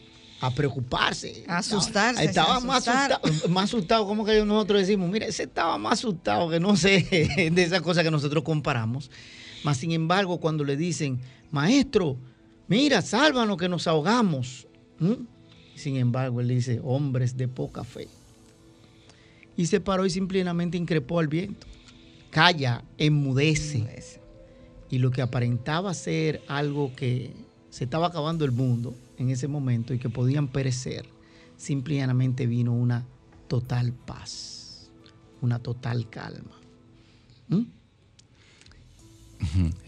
preocuparse. 0.57 1.45
A 1.49 1.59
asustarse. 1.59 2.25
Estaban 2.25 2.67
más 2.67 2.87
asustados, 2.87 3.49
más 3.49 3.65
asustados, 3.65 4.07
como 4.07 4.25
que 4.25 4.45
nosotros 4.45 4.81
decimos, 4.81 5.09
mira, 5.11 5.27
ese 5.27 5.45
estaba 5.45 5.79
más 5.79 5.95
asustado 5.95 6.49
que 6.51 6.61
no 6.61 6.77
sé, 6.77 7.51
de 7.53 7.63
esas 7.63 7.81
cosas 7.81 8.03
que 8.03 8.11
nosotros 8.11 8.43
comparamos. 8.43 9.11
Mas, 9.63 9.79
sin 9.79 9.93
embargo, 9.93 10.39
cuando 10.39 10.63
le 10.63 10.77
dicen, 10.77 11.21
maestro, 11.51 12.17
mira, 12.69 13.03
sálvanos 13.03 13.57
que 13.57 13.69
nos 13.69 13.87
ahogamos. 13.87 14.67
Sin 15.75 15.97
embargo, 15.97 16.41
él 16.41 16.49
dice, 16.49 16.81
hombres 16.83 17.37
de 17.37 17.49
poca 17.49 17.85
fe. 17.85 18.09
Y 19.57 19.67
se 19.67 19.81
paró 19.81 20.05
y 20.07 20.11
simplemente 20.11 20.77
increpó 20.77 21.19
al 21.19 21.29
viento. 21.29 21.67
Calla, 22.31 22.85
enmudece. 22.99 24.21
Y 24.91 24.99
lo 24.99 25.11
que 25.11 25.23
aparentaba 25.23 25.95
ser 25.95 26.43
algo 26.49 26.95
que 26.95 27.33
se 27.71 27.85
estaba 27.85 28.07
acabando 28.07 28.45
el 28.45 28.53
mundo 28.53 28.95
en 29.19 29.31
ese 29.31 29.49
momento 29.49 29.95
y 29.95 29.99
que 29.99 30.09
podían 30.09 30.49
perecer, 30.49 31.07
simplemente 31.57 32.47
vino 32.47 32.73
una 32.73 33.07
total 33.49 33.93
paz, 33.93 34.91
una 35.41 35.59
total 35.59 36.09
calma. 36.09 36.61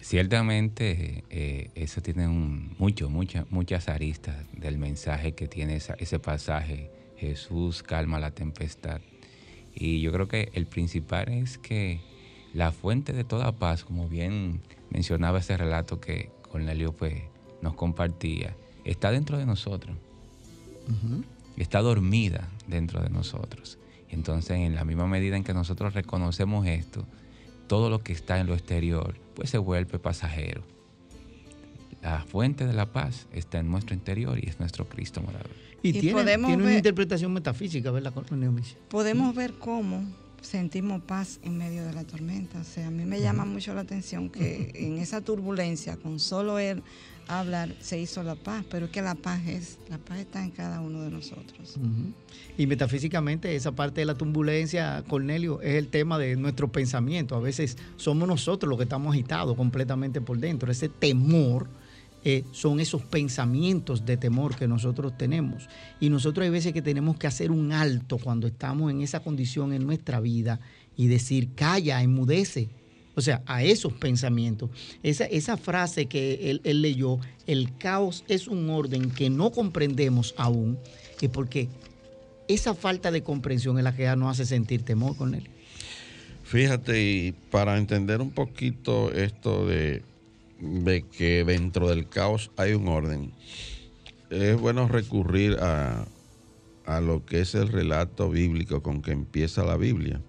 Ciertamente 0.09 1.23
eh, 1.29 1.71
eso 1.75 2.01
tiene 2.01 2.29
mucho, 2.29 3.11
muchas, 3.11 3.45
muchas 3.51 3.91
aristas 3.91 4.37
del 4.57 4.79
mensaje 4.79 5.33
que 5.33 5.49
tiene 5.49 5.77
ese 5.77 6.19
pasaje. 6.19 6.91
Jesús 7.19 7.83
calma 7.83 8.19
la 8.19 8.31
tempestad. 8.31 9.03
Y 9.75 10.01
yo 10.01 10.11
creo 10.11 10.27
que 10.27 10.49
el 10.55 10.65
principal 10.65 11.29
es 11.29 11.59
que 11.59 12.01
la 12.55 12.73
fuente 12.73 13.13
de 13.13 13.25
toda 13.25 13.53
paz, 13.53 13.85
como 13.85 14.09
bien 14.09 14.63
mencionaba 14.89 15.41
ese 15.41 15.59
relato 15.59 16.01
que 16.01 16.31
Cornelio 16.51 16.95
pues, 16.95 17.13
nos 17.61 17.75
compartía, 17.75 18.57
está 18.87 19.11
dentro 19.11 19.37
de 19.37 19.45
nosotros. 19.45 19.95
Está 21.59 21.83
dormida 21.83 22.49
dentro 22.67 23.03
de 23.03 23.11
nosotros. 23.11 23.77
Entonces, 24.09 24.57
en 24.57 24.75
la 24.75 24.87
misma 24.87 25.07
medida 25.07 25.37
en 25.37 25.45
que 25.45 25.53
nosotros 25.53 25.93
reconocemos 25.93 26.67
esto, 26.67 27.05
todo 27.69 27.91
lo 27.91 28.03
que 28.03 28.13
está 28.13 28.41
en 28.41 28.49
lo 28.49 28.55
exterior, 28.55 29.15
pues 29.35 29.51
se 29.51 29.59
vuelve 29.59 29.99
pasajero. 29.99 30.63
La 32.03 32.25
fuente 32.25 32.67
de 32.67 32.73
la 32.73 32.93
paz 32.93 33.27
está 33.33 33.59
en 33.59 33.71
nuestro 33.71 33.95
interior 33.95 34.39
y 34.43 34.49
es 34.49 34.59
nuestro 34.59 34.89
Cristo 34.89 35.21
morador. 35.21 35.51
Y, 35.83 35.93
tiene, 35.93 36.37
una 36.37 36.75
interpretación 36.75 37.33
metafísica, 37.33 37.91
¿verdad? 37.93 38.13
Podemos 38.89 39.35
ver 39.35 39.55
cómo 39.55 40.05
sentimos 40.41 41.03
paz 41.03 41.39
en 41.43 41.57
medio 41.57 41.85
de 41.85 41.93
la 41.93 42.05
tormenta. 42.05 42.61
O 42.61 42.65
sea, 42.65 42.89
a 42.89 42.91
mí 42.91 43.05
me 43.05 43.21
llama 43.21 43.45
mucho 43.45 43.75
la 43.75 43.83
atención 43.83 44.29
que 44.31 44.73
en 44.75 44.99
esa 44.99 45.21
turbulencia, 45.21 45.97
con 45.97 46.19
solo 46.19 46.59
él 46.59 46.83
hablar, 47.29 47.75
se 47.81 48.01
hizo 48.01 48.23
la 48.23 48.35
paz, 48.35 48.65
pero 48.71 48.87
es 48.87 48.93
que 48.93 49.03
la 49.03 49.15
paz 49.15 49.47
es, 49.47 49.79
la 49.89 49.99
paz 49.99 50.19
está 50.19 50.43
en 50.43 50.51
cada 50.51 50.81
uno 50.81 51.03
de 51.03 51.11
nosotros. 51.11 51.77
Y 52.57 52.67
metafísicamente 52.67 53.55
esa 53.55 53.73
parte 53.73 54.01
de 54.01 54.07
la 54.07 54.15
turbulencia, 54.15 55.05
Cornelio, 55.07 55.61
es 55.61 55.75
el 55.75 55.89
tema 55.89 56.19
de 56.19 56.37
nuestro 56.37 56.73
pensamiento. 56.73 57.37
A 57.37 57.41
veces 57.41 57.77
somos 57.97 58.27
nosotros 58.27 58.69
los 58.69 58.79
que 58.79 58.85
estamos 58.85 59.13
agitados 59.13 59.57
completamente 59.57 60.21
por 60.21 60.39
dentro. 60.39 60.73
Ese 60.73 60.89
temor 60.89 61.69
eh, 62.25 62.45
son 62.53 62.81
esos 62.81 63.03
pensamientos 63.03 64.05
de 64.05 64.17
temor 64.17 64.57
que 64.57 64.67
nosotros 64.67 65.17
tenemos. 65.17 65.69
Y 66.01 66.11
nosotros 66.11 66.45
hay 66.45 66.51
veces 66.51 66.73
que 66.73 66.83
tenemos 66.83 67.17
que 67.17 67.27
hacer 67.27 67.51
un 67.51 67.73
alto 67.73 68.19
cuando 68.19 68.47
estamos 68.47 68.91
en 68.91 69.03
esa 69.03 69.21
condición 69.21 69.73
en 69.73 69.87
nuestra 69.87 70.21
vida 70.21 70.61
y 70.97 71.07
decir, 71.07 71.55
calla, 71.55 72.03
enmudece 72.03 72.69
o 73.19 73.21
sea, 73.21 73.43
a 73.47 73.65
esos 73.65 73.93
pensamientos. 73.95 74.71
Esa, 75.03 75.25
esa 75.25 75.57
frase 75.57 76.07
que 76.07 76.61
él, 76.63 76.83
leyó, 76.83 77.19
el 77.49 77.77
caos 77.77 78.25
es 78.29 78.47
un 78.47 78.71
orden 78.71 79.11
que 79.11 79.29
no 79.29 79.51
comprendemos 79.51 80.37
aún, 80.39 80.79
es 81.21 81.29
porque 81.29 81.69
esa 82.47 82.75
falta 82.75 83.11
de 83.11 83.25
comprensión 83.25 83.77
es 83.77 83.83
la 83.83 83.93
que 83.93 84.05
ya 84.05 84.15
nos 84.15 84.31
hace 84.31 84.47
sentir 84.47 84.85
temor 84.85 85.17
con 85.17 85.35
él. 85.35 85.49
Fíjate, 86.45 87.03
y 87.03 87.33
para 87.51 87.77
entender 87.77 88.21
un 88.21 88.31
poquito 88.31 89.11
esto 89.11 89.67
de, 89.67 90.03
de 90.61 91.03
que 91.03 91.43
dentro 91.43 91.89
del 91.89 92.09
caos 92.09 92.53
hay 92.57 92.75
un 92.75 92.87
orden, 92.87 93.33
es 94.31 94.57
bueno 94.57 94.87
recurrir 94.87 95.57
a, 95.59 96.07
a 96.87 97.01
lo 97.01 97.27
que 97.27 97.41
es 97.41 97.57
el 97.57 97.67
relato 97.67 98.31
bíblico 98.31 98.81
con 98.81 99.03
que 99.03 99.11
empieza 99.11 99.65
la 99.65 99.77
Biblia 99.77 100.21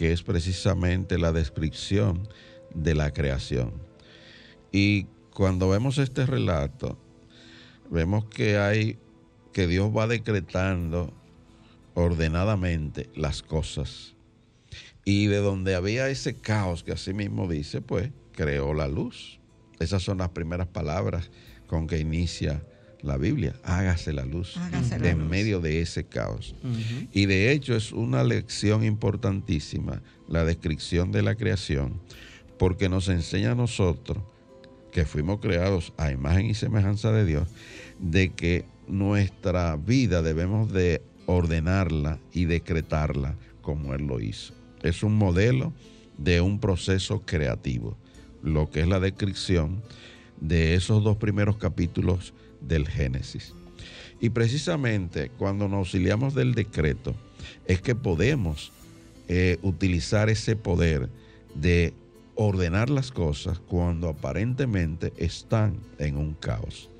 que 0.00 0.12
es 0.12 0.22
precisamente 0.22 1.18
la 1.18 1.30
descripción 1.30 2.26
de 2.72 2.94
la 2.94 3.12
creación. 3.12 3.74
Y 4.72 5.08
cuando 5.34 5.68
vemos 5.68 5.98
este 5.98 6.24
relato, 6.24 6.98
vemos 7.90 8.24
que 8.24 8.56
hay 8.56 8.96
que 9.52 9.66
Dios 9.66 9.94
va 9.94 10.06
decretando 10.06 11.12
ordenadamente 11.92 13.10
las 13.14 13.42
cosas. 13.42 14.14
Y 15.04 15.26
de 15.26 15.36
donde 15.36 15.74
había 15.74 16.08
ese 16.08 16.34
caos 16.34 16.82
que 16.82 16.92
así 16.92 17.12
mismo 17.12 17.46
dice, 17.46 17.82
pues 17.82 18.10
creó 18.32 18.72
la 18.72 18.88
luz. 18.88 19.38
Esas 19.80 20.02
son 20.02 20.16
las 20.16 20.30
primeras 20.30 20.68
palabras 20.68 21.30
con 21.66 21.86
que 21.86 21.98
inicia 21.98 22.64
la 23.02 23.16
Biblia, 23.16 23.54
hágase 23.64 24.12
la 24.12 24.24
luz 24.24 24.58
en 25.02 25.28
medio 25.28 25.60
de 25.60 25.80
ese 25.80 26.04
caos. 26.04 26.54
Y 27.12 27.26
de 27.26 27.52
hecho 27.52 27.74
es 27.74 27.92
una 27.92 28.24
lección 28.24 28.84
importantísima 28.84 30.02
la 30.28 30.44
descripción 30.44 31.10
de 31.10 31.22
la 31.22 31.34
creación, 31.34 32.00
porque 32.58 32.88
nos 32.88 33.08
enseña 33.08 33.52
a 33.52 33.54
nosotros, 33.56 34.18
que 34.92 35.04
fuimos 35.04 35.40
creados 35.40 35.92
a 35.96 36.10
imagen 36.10 36.46
y 36.46 36.54
semejanza 36.54 37.12
de 37.12 37.24
Dios, 37.24 37.48
de 37.98 38.32
que 38.32 38.64
nuestra 38.86 39.76
vida 39.76 40.22
debemos 40.22 40.72
de 40.72 41.02
ordenarla 41.26 42.18
y 42.32 42.44
decretarla 42.44 43.36
como 43.60 43.94
Él 43.94 44.06
lo 44.06 44.20
hizo. 44.20 44.54
Es 44.82 45.02
un 45.02 45.16
modelo 45.16 45.72
de 46.16 46.40
un 46.40 46.60
proceso 46.60 47.22
creativo, 47.24 47.96
lo 48.42 48.70
que 48.70 48.80
es 48.80 48.88
la 48.88 49.00
descripción 49.00 49.82
de 50.40 50.74
esos 50.74 51.04
dos 51.04 51.16
primeros 51.16 51.56
capítulos 51.56 52.34
del 52.60 52.88
Génesis. 52.88 53.54
Y 54.20 54.30
precisamente 54.30 55.30
cuando 55.38 55.68
nos 55.68 55.78
auxiliamos 55.78 56.34
del 56.34 56.54
decreto, 56.54 57.14
es 57.66 57.80
que 57.80 57.94
podemos 57.94 58.72
eh, 59.28 59.58
utilizar 59.62 60.28
ese 60.28 60.56
poder 60.56 61.08
de 61.54 61.94
ordenar 62.34 62.90
las 62.90 63.10
cosas 63.10 63.58
cuando 63.58 64.08
aparentemente 64.08 65.12
están 65.16 65.78
en 65.98 66.16
un 66.16 66.34
caos. 66.34 66.90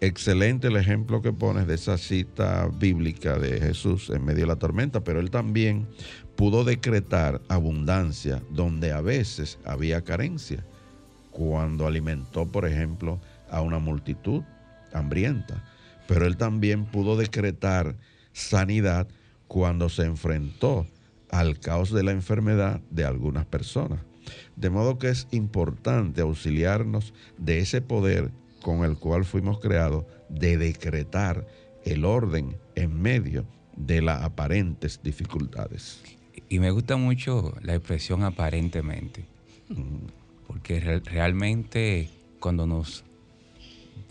Excelente 0.00 0.68
el 0.68 0.76
ejemplo 0.76 1.22
que 1.22 1.32
pones 1.32 1.66
de 1.66 1.74
esa 1.74 1.96
cita 1.96 2.68
bíblica 2.68 3.38
de 3.38 3.60
Jesús 3.60 4.10
en 4.10 4.24
medio 4.24 4.42
de 4.42 4.48
la 4.48 4.56
tormenta, 4.56 5.00
pero 5.02 5.20
él 5.20 5.30
también 5.30 5.86
pudo 6.36 6.64
decretar 6.64 7.40
abundancia 7.48 8.42
donde 8.50 8.92
a 8.92 9.00
veces 9.00 9.58
había 9.64 10.02
carencia, 10.02 10.64
cuando 11.30 11.86
alimentó, 11.86 12.46
por 12.46 12.66
ejemplo, 12.66 13.18
a 13.50 13.60
una 13.60 13.78
multitud 13.78 14.42
hambrienta. 14.94 15.64
Pero 16.06 16.26
él 16.26 16.36
también 16.36 16.86
pudo 16.86 17.16
decretar 17.16 17.96
sanidad 18.32 19.08
cuando 19.48 19.88
se 19.88 20.04
enfrentó 20.04 20.86
al 21.30 21.58
caos 21.58 21.92
de 21.92 22.02
la 22.02 22.12
enfermedad 22.12 22.80
de 22.90 23.04
algunas 23.04 23.44
personas. 23.46 24.00
De 24.56 24.70
modo 24.70 24.98
que 24.98 25.08
es 25.08 25.26
importante 25.30 26.22
auxiliarnos 26.22 27.12
de 27.38 27.58
ese 27.58 27.80
poder 27.80 28.30
con 28.62 28.84
el 28.84 28.96
cual 28.96 29.24
fuimos 29.24 29.60
creados 29.60 30.04
de 30.28 30.56
decretar 30.56 31.46
el 31.84 32.04
orden 32.04 32.56
en 32.74 33.00
medio 33.00 33.44
de 33.76 34.00
las 34.00 34.22
aparentes 34.22 35.00
dificultades. 35.02 36.00
Y 36.48 36.58
me 36.58 36.70
gusta 36.70 36.96
mucho 36.96 37.54
la 37.62 37.74
expresión 37.74 38.22
aparentemente, 38.22 39.24
porque 40.46 40.80
realmente 40.80 42.08
cuando 42.40 42.66
nos 42.66 43.04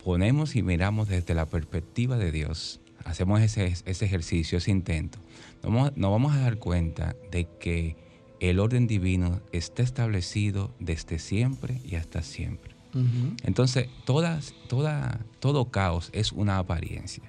ponemos 0.04 0.54
y 0.54 0.62
miramos 0.62 1.08
desde 1.08 1.34
la 1.34 1.46
perspectiva 1.46 2.18
de 2.18 2.30
Dios, 2.30 2.80
hacemos 3.04 3.40
ese, 3.40 3.74
ejercicio, 3.86 4.58
ese 4.58 4.70
intento, 4.70 5.18
nos 5.62 5.92
vamos, 5.96 6.34
a 6.34 6.40
dar 6.40 6.58
cuenta 6.58 7.16
de 7.30 7.48
que 7.58 7.96
el 8.38 8.60
orden 8.60 8.86
divino 8.86 9.40
está 9.52 9.82
establecido 9.82 10.70
desde 10.78 11.18
siempre 11.18 11.80
y 11.84 11.96
hasta 11.96 12.22
siempre. 12.22 12.74
Entonces, 13.42 13.88
todas, 14.04 14.54
toda, 14.68 15.18
todo 15.40 15.70
caos 15.72 16.10
es 16.12 16.30
una 16.30 16.58
apariencia. 16.58 17.24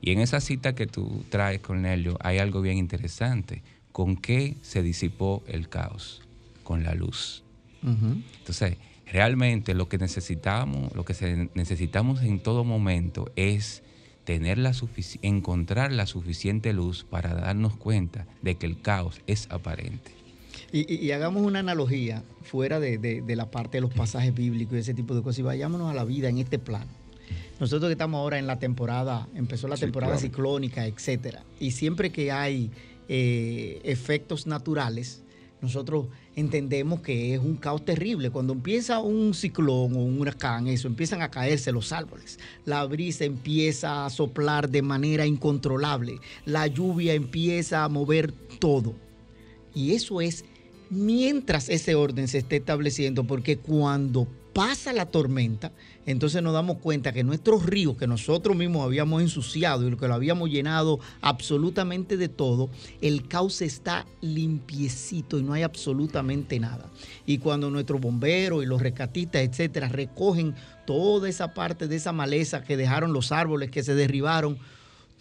Y 0.00 0.10
en 0.10 0.18
esa 0.18 0.40
cita 0.40 0.74
que 0.74 0.88
tú 0.88 1.24
traes, 1.28 1.60
Cornelio, 1.60 2.16
hay 2.20 2.38
algo 2.38 2.62
bien 2.62 2.78
interesante. 2.78 3.62
¿Con 3.92 4.16
qué 4.16 4.56
se 4.60 4.82
disipó 4.82 5.44
el 5.46 5.68
caos? 5.68 6.22
Con 6.64 6.82
la 6.82 6.94
luz. 6.94 7.44
Entonces, 7.82 8.76
realmente 9.06 9.74
lo 9.74 9.88
que 9.88 9.98
necesitamos, 9.98 10.94
lo 10.94 11.04
que 11.04 11.48
necesitamos 11.54 12.22
en 12.22 12.40
todo 12.40 12.64
momento 12.64 13.30
es 13.36 13.82
tener 14.24 14.58
la 14.58 14.72
encontrar 15.22 15.92
la 15.92 16.06
suficiente 16.06 16.72
luz 16.72 17.04
para 17.08 17.34
darnos 17.34 17.76
cuenta 17.76 18.26
de 18.42 18.56
que 18.56 18.66
el 18.66 18.80
caos 18.80 19.20
es 19.26 19.46
aparente. 19.50 20.12
Y, 20.72 21.12
hagamos 21.12 21.42
una 21.42 21.60
analogía 21.60 22.24
fuera 22.42 22.80
de, 22.80 23.22
la 23.28 23.50
parte 23.50 23.76
de 23.76 23.80
los 23.82 23.92
pasajes 23.92 24.34
bíblicos 24.34 24.74
y 24.74 24.78
ese 24.78 24.94
tipo 24.94 25.14
de 25.14 25.22
cosas 25.22 25.38
y 25.38 25.42
vayámonos 25.42 25.88
a 25.88 25.94
la 25.94 26.04
vida 26.04 26.28
en 26.28 26.38
este 26.38 26.58
plano. 26.58 26.90
Nosotros 27.60 27.88
que 27.88 27.92
estamos 27.92 28.18
ahora 28.18 28.40
en 28.40 28.48
la 28.48 28.58
temporada, 28.58 29.28
empezó 29.36 29.68
la 29.68 29.76
temporada 29.76 30.18
ciclónica, 30.18 30.86
etcétera, 30.86 31.44
y 31.60 31.70
siempre 31.70 32.10
que 32.10 32.32
hay 32.32 32.70
eh, 33.08 33.80
efectos 33.84 34.48
naturales, 34.48 35.22
nosotros 35.64 36.06
entendemos 36.36 37.00
que 37.00 37.34
es 37.34 37.40
un 37.40 37.56
caos 37.56 37.84
terrible. 37.84 38.30
Cuando 38.30 38.52
empieza 38.52 39.00
un 39.00 39.34
ciclón 39.34 39.94
o 39.94 40.04
un 40.04 40.20
huracán, 40.20 40.68
eso, 40.68 40.86
empiezan 40.86 41.22
a 41.22 41.30
caerse 41.30 41.72
los 41.72 41.92
árboles. 41.92 42.38
La 42.64 42.84
brisa 42.84 43.24
empieza 43.24 44.06
a 44.06 44.10
soplar 44.10 44.68
de 44.68 44.82
manera 44.82 45.26
incontrolable. 45.26 46.20
La 46.44 46.66
lluvia 46.66 47.14
empieza 47.14 47.84
a 47.84 47.88
mover 47.88 48.32
todo. 48.60 48.94
Y 49.74 49.92
eso 49.92 50.20
es 50.20 50.44
mientras 50.90 51.68
ese 51.68 51.94
orden 51.94 52.28
se 52.28 52.38
esté 52.38 52.56
estableciendo, 52.56 53.24
porque 53.24 53.58
cuando 53.58 54.28
pasa 54.54 54.92
la 54.92 55.06
tormenta, 55.06 55.72
entonces 56.06 56.42
nos 56.42 56.54
damos 56.54 56.78
cuenta 56.78 57.12
que 57.12 57.24
nuestros 57.24 57.66
ríos 57.66 57.96
que 57.96 58.06
nosotros 58.06 58.56
mismos 58.56 58.84
habíamos 58.84 59.20
ensuciado 59.20 59.86
y 59.86 59.96
que 59.96 60.08
lo 60.08 60.14
habíamos 60.14 60.48
llenado 60.48 61.00
absolutamente 61.20 62.16
de 62.16 62.28
todo, 62.28 62.70
el 63.02 63.26
cauce 63.26 63.64
está 63.64 64.06
limpiecito 64.20 65.38
y 65.38 65.42
no 65.42 65.52
hay 65.52 65.62
absolutamente 65.62 66.60
nada. 66.60 66.88
Y 67.26 67.38
cuando 67.38 67.68
nuestros 67.68 68.00
bomberos 68.00 68.62
y 68.62 68.66
los 68.66 68.80
rescatistas, 68.80 69.42
etcétera, 69.42 69.88
recogen 69.88 70.54
toda 70.86 71.28
esa 71.28 71.52
parte 71.52 71.88
de 71.88 71.96
esa 71.96 72.12
maleza 72.12 72.62
que 72.62 72.76
dejaron 72.76 73.12
los 73.12 73.32
árboles 73.32 73.72
que 73.72 73.82
se 73.82 73.96
derribaron, 73.96 74.58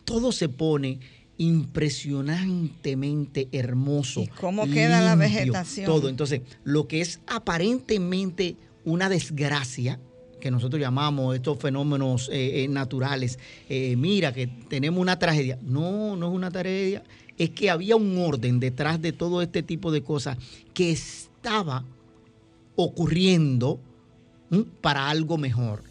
todo 0.06 0.32
se 0.32 0.48
pone 0.48 1.00
impresionantemente 1.38 3.50
hermoso. 3.52 4.22
¿Y 4.22 4.28
cómo 4.28 4.70
queda 4.70 5.02
la 5.02 5.16
vegetación? 5.16 5.88
Todo. 5.88 6.10
Entonces, 6.10 6.42
lo 6.64 6.88
que 6.88 7.02
es 7.02 7.22
aparentemente 7.26 8.58
una 8.86 9.10
desgracia, 9.10 10.00
que 10.40 10.52
nosotros 10.52 10.82
llamamos 10.82 11.36
estos 11.36 11.58
fenómenos 11.58 12.30
eh, 12.30 12.64
eh, 12.64 12.68
naturales, 12.68 13.40
eh, 13.70 13.96
mira 13.96 14.34
que 14.34 14.48
tenemos 14.48 15.00
una 15.00 15.18
tragedia. 15.18 15.58
No, 15.62 16.18
no 16.18 16.28
es 16.28 16.34
una 16.34 16.52
tragedia, 16.52 17.04
es 17.38 17.52
que 17.52 17.70
había 17.70 17.96
un 17.96 18.18
orden 18.18 18.60
detrás 18.60 19.02
de 19.02 19.14
todo 19.14 19.42
este 19.42 19.64
tipo 19.64 19.92
de 19.92 20.04
cosas 20.04 20.38
que 20.74 20.92
estaba 20.92 21.86
ocurriendo 22.76 23.80
para 24.82 25.10
algo 25.10 25.38
mejor. 25.38 25.84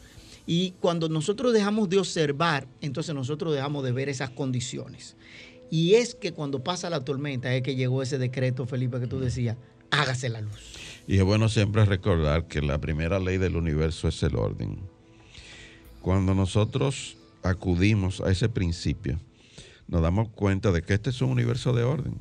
Y 0.47 0.73
cuando 0.81 1.09
nosotros 1.09 1.53
dejamos 1.53 1.89
de 1.89 1.99
observar, 1.99 2.67
entonces 2.81 3.15
nosotros 3.15 3.55
dejamos 3.55 3.85
de 3.85 3.93
ver 3.93 4.09
esas 4.09 4.31
condiciones. 4.31 5.17
Y 5.71 5.95
es 5.95 6.15
que 6.15 6.33
cuando 6.33 6.63
pasa 6.63 6.91
la 6.91 7.03
tormenta 7.03 7.55
es 7.55 7.63
que 7.63 7.75
llegó 7.75 8.03
ese 8.03 8.19
decreto, 8.19 8.67
Felipe, 8.67 9.01
que 9.01 9.07
tú 9.07 9.19
decías, 9.19 9.57
hágase 9.93 10.29
la 10.29 10.41
luz. 10.41 11.05
Y 11.07 11.19
es 11.19 11.25
bueno 11.25 11.49
siempre 11.49 11.85
recordar 11.85 12.49
que 12.49 12.61
la 12.63 12.81
primera 12.81 13.21
ley 13.21 13.39
del 13.39 13.57
universo 13.57 14.09
es 14.09 14.23
el 14.23 14.37
orden. 14.37 14.81
Cuando 16.01 16.35
nosotros 16.35 17.17
acudimos 17.43 18.21
a 18.21 18.31
ese 18.31 18.49
principio, 18.49 19.21
nos 19.87 20.03
damos 20.03 20.29
cuenta 20.31 20.73
de 20.73 20.83
que 20.83 20.95
este 20.95 21.11
es 21.11 21.21
un 21.23 21.31
universo 21.31 21.73
de 21.73 21.85
orden. 21.85 22.17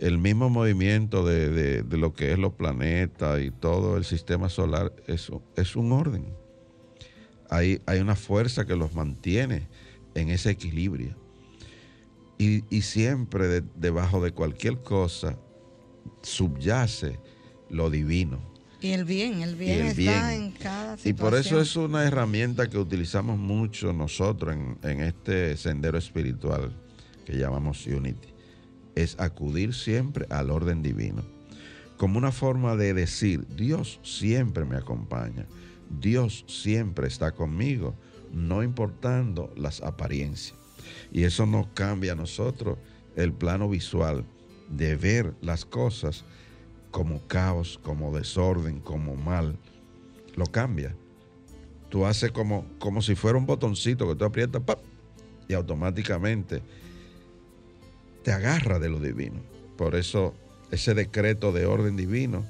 El 0.00 0.18
mismo 0.18 0.48
movimiento 0.48 1.24
de, 1.24 1.84
lo 1.90 2.14
que 2.14 2.32
es 2.32 2.38
los 2.38 2.54
planetas 2.54 3.40
y 3.40 3.50
todo 3.50 3.96
el 3.96 4.04
sistema 4.04 4.48
solar 4.48 4.92
es, 5.06 5.30
es 5.56 5.76
un 5.76 5.92
orden. 5.92 6.26
Hay, 7.50 7.80
hay, 7.86 8.00
una 8.00 8.14
fuerza 8.14 8.64
que 8.64 8.76
los 8.76 8.94
mantiene 8.94 9.66
en 10.14 10.28
ese 10.28 10.50
equilibrio. 10.50 11.16
Y, 12.38 12.62
siempre 12.82 13.62
debajo 13.74 14.22
de 14.22 14.30
cualquier 14.30 14.78
cosa 14.78 15.36
subyace 16.22 17.18
lo 17.70 17.90
divino. 17.90 18.38
Y 18.80 18.92
el 18.92 19.04
bien, 19.04 19.42
el 19.42 19.56
bien 19.56 19.86
está 19.86 20.34
en 20.34 20.52
cada 20.52 20.96
situación. 20.96 21.16
Y 21.16 21.18
por 21.18 21.34
eso 21.34 21.60
es 21.60 21.74
una 21.74 22.04
herramienta 22.04 22.70
que 22.70 22.78
utilizamos 22.78 23.36
mucho 23.36 23.92
nosotros 23.92 24.56
en, 24.82 25.00
este 25.00 25.56
sendero 25.56 25.98
espiritual 25.98 26.72
que 27.26 27.36
llamamos 27.36 27.84
Unity. 27.86 28.28
Es 28.94 29.18
acudir 29.18 29.74
siempre 29.74 30.26
al 30.30 30.50
orden 30.50 30.82
divino. 30.82 31.24
Como 31.96 32.18
una 32.18 32.30
forma 32.30 32.76
de 32.76 32.94
decir, 32.94 33.44
Dios 33.56 33.98
siempre 34.04 34.64
me 34.64 34.76
acompaña. 34.76 35.46
Dios 36.00 36.44
siempre 36.46 37.08
está 37.08 37.32
conmigo, 37.32 37.96
no 38.32 38.62
importando 38.62 39.52
las 39.56 39.82
apariencias. 39.82 40.56
Y 41.10 41.24
eso 41.24 41.46
nos 41.46 41.66
cambia 41.68 42.12
a 42.12 42.16
nosotros 42.16 42.78
el 43.16 43.32
plano 43.32 43.68
visual 43.68 44.24
de 44.68 44.96
ver 44.96 45.34
las 45.40 45.64
cosas 45.64 46.24
como 46.90 47.26
caos, 47.26 47.78
como 47.82 48.16
desorden, 48.16 48.80
como 48.80 49.16
mal, 49.16 49.56
lo 50.36 50.46
cambia. 50.46 50.94
Tú 51.88 52.06
haces 52.06 52.32
como, 52.32 52.66
como 52.78 53.02
si 53.02 53.14
fuera 53.14 53.38
un 53.38 53.46
botoncito 53.46 54.08
que 54.08 54.14
tú 54.14 54.24
aprietas 54.24 54.62
y 55.48 55.54
automáticamente 55.54 56.62
te 58.22 58.32
agarra 58.32 58.78
de 58.78 58.88
lo 58.88 59.00
divino. 59.00 59.40
Por 59.76 59.94
eso 59.94 60.34
ese 60.70 60.94
decreto 60.94 61.52
de 61.52 61.66
orden 61.66 61.96
divino 61.96 62.44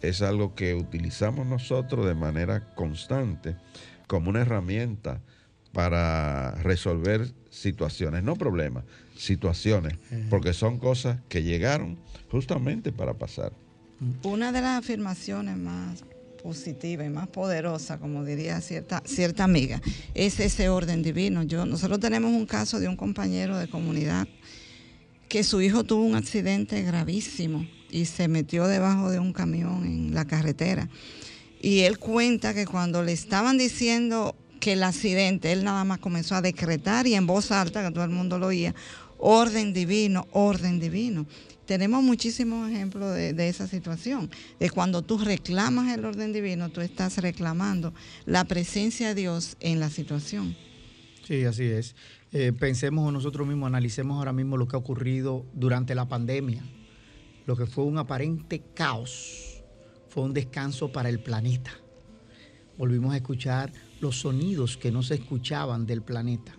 es 0.00 0.22
algo 0.22 0.54
que 0.54 0.74
utilizamos 0.74 1.46
nosotros 1.46 2.06
de 2.06 2.14
manera 2.14 2.74
constante 2.74 3.56
como 4.06 4.30
una 4.30 4.40
herramienta 4.40 5.20
para 5.72 6.52
resolver 6.62 7.32
situaciones, 7.50 8.22
no 8.22 8.36
problemas, 8.36 8.84
situaciones, 9.18 9.94
porque 10.30 10.52
son 10.52 10.78
cosas 10.78 11.18
que 11.28 11.42
llegaron 11.42 11.98
justamente 12.30 12.92
para 12.92 13.14
pasar. 13.14 13.52
Una 14.22 14.52
de 14.52 14.60
las 14.60 14.78
afirmaciones 14.78 15.56
más 15.56 16.04
positivas 16.42 17.06
y 17.06 17.10
más 17.10 17.26
poderosas, 17.26 17.98
como 17.98 18.24
diría 18.24 18.60
cierta, 18.60 19.02
cierta 19.04 19.42
amiga, 19.42 19.82
es 20.14 20.38
ese 20.38 20.68
orden 20.68 21.02
divino. 21.02 21.42
Yo, 21.42 21.66
nosotros 21.66 21.98
tenemos 21.98 22.30
un 22.30 22.46
caso 22.46 22.78
de 22.78 22.88
un 22.88 22.96
compañero 22.96 23.58
de 23.58 23.68
comunidad 23.68 24.28
que 25.28 25.42
su 25.42 25.60
hijo 25.60 25.84
tuvo 25.84 26.04
un 26.04 26.14
accidente 26.14 26.80
gravísimo 26.82 27.66
y 27.90 28.04
se 28.04 28.28
metió 28.28 28.66
debajo 28.66 29.10
de 29.10 29.18
un 29.18 29.32
camión 29.32 29.84
en 29.84 30.14
la 30.14 30.26
carretera. 30.26 30.88
Y 31.60 31.80
él 31.80 31.98
cuenta 31.98 32.54
que 32.54 32.66
cuando 32.66 33.02
le 33.02 33.12
estaban 33.12 33.58
diciendo 33.58 34.36
que 34.60 34.74
el 34.74 34.82
accidente, 34.82 35.52
él 35.52 35.64
nada 35.64 35.84
más 35.84 35.98
comenzó 35.98 36.34
a 36.34 36.42
decretar 36.42 37.06
y 37.06 37.14
en 37.14 37.26
voz 37.26 37.50
alta, 37.50 37.84
que 37.84 37.92
todo 37.92 38.04
el 38.04 38.10
mundo 38.10 38.38
lo 38.38 38.46
oía, 38.46 38.74
orden 39.18 39.72
divino, 39.72 40.26
orden 40.32 40.80
divino 40.80 41.26
tenemos 41.68 42.02
muchísimos 42.02 42.70
ejemplos 42.70 43.14
de, 43.14 43.48
esa 43.50 43.66
situación, 43.66 44.30
de 44.58 44.70
cuando 44.70 45.02
tú 45.02 45.18
reclamas 45.18 45.94
el 45.94 46.02
orden 46.02 46.32
divino, 46.32 46.70
tú 46.70 46.80
estás 46.80 47.18
reclamando 47.18 47.92
la 48.24 48.46
presencia 48.46 49.08
de 49.08 49.14
Dios 49.14 49.58
en 49.60 49.78
la 49.78 49.90
situación. 49.90 50.56
Sí, 51.26 51.44
así 51.44 51.64
es. 51.64 51.94
Eh, 52.32 52.54
pensemos 52.58 53.12
nosotros 53.12 53.46
mismos, 53.46 53.66
analicemos 53.66 54.16
ahora 54.16 54.32
mismo 54.32 54.56
lo 54.56 54.66
que 54.66 54.76
ha 54.76 54.78
ocurrido 54.78 55.44
durante 55.52 55.94
la 55.94 56.08
pandemia. 56.08 56.64
Lo 57.44 57.54
que 57.54 57.66
fue 57.66 57.84
un 57.84 57.98
aparente 57.98 58.62
caos 58.72 59.62
fue 60.08 60.22
un 60.22 60.32
descanso 60.32 60.90
para 60.90 61.10
el 61.10 61.20
planeta. 61.20 61.72
Volvimos 62.78 63.12
a 63.12 63.18
escuchar 63.18 63.70
los 64.00 64.20
sonidos 64.20 64.78
que 64.78 64.90
no 64.90 65.02
se 65.02 65.16
escuchaban 65.16 65.84
del 65.84 66.00
planeta. 66.00 66.57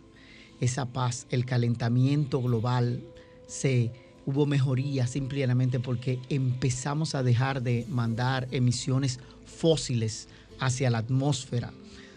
Esa 0.60 0.86
paz, 0.86 1.26
el 1.30 1.46
calentamiento 1.46 2.42
global 2.42 3.02
se 3.48 3.92
hubo 4.26 4.46
mejoría 4.46 5.08
simplemente 5.08 5.80
porque 5.80 6.20
empezamos 6.30 7.16
a 7.16 7.24
dejar 7.24 7.64
de 7.64 7.86
mandar 7.90 8.48
emisiones 8.52 9.20
fósiles 9.46 10.28
hacia 10.60 10.90
la 10.90 11.00
atmósfera. 11.00 11.72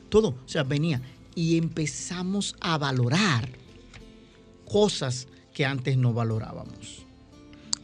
Todo, 0.09 0.31
o 0.31 0.49
sea, 0.49 0.63
venía 0.63 1.01
y 1.35 1.57
empezamos 1.57 2.57
a 2.61 2.77
valorar 2.77 3.49
cosas 4.71 5.29
que 5.55 5.65
antes 5.65 5.97
no 5.97 6.13
valorábamos. 6.13 7.07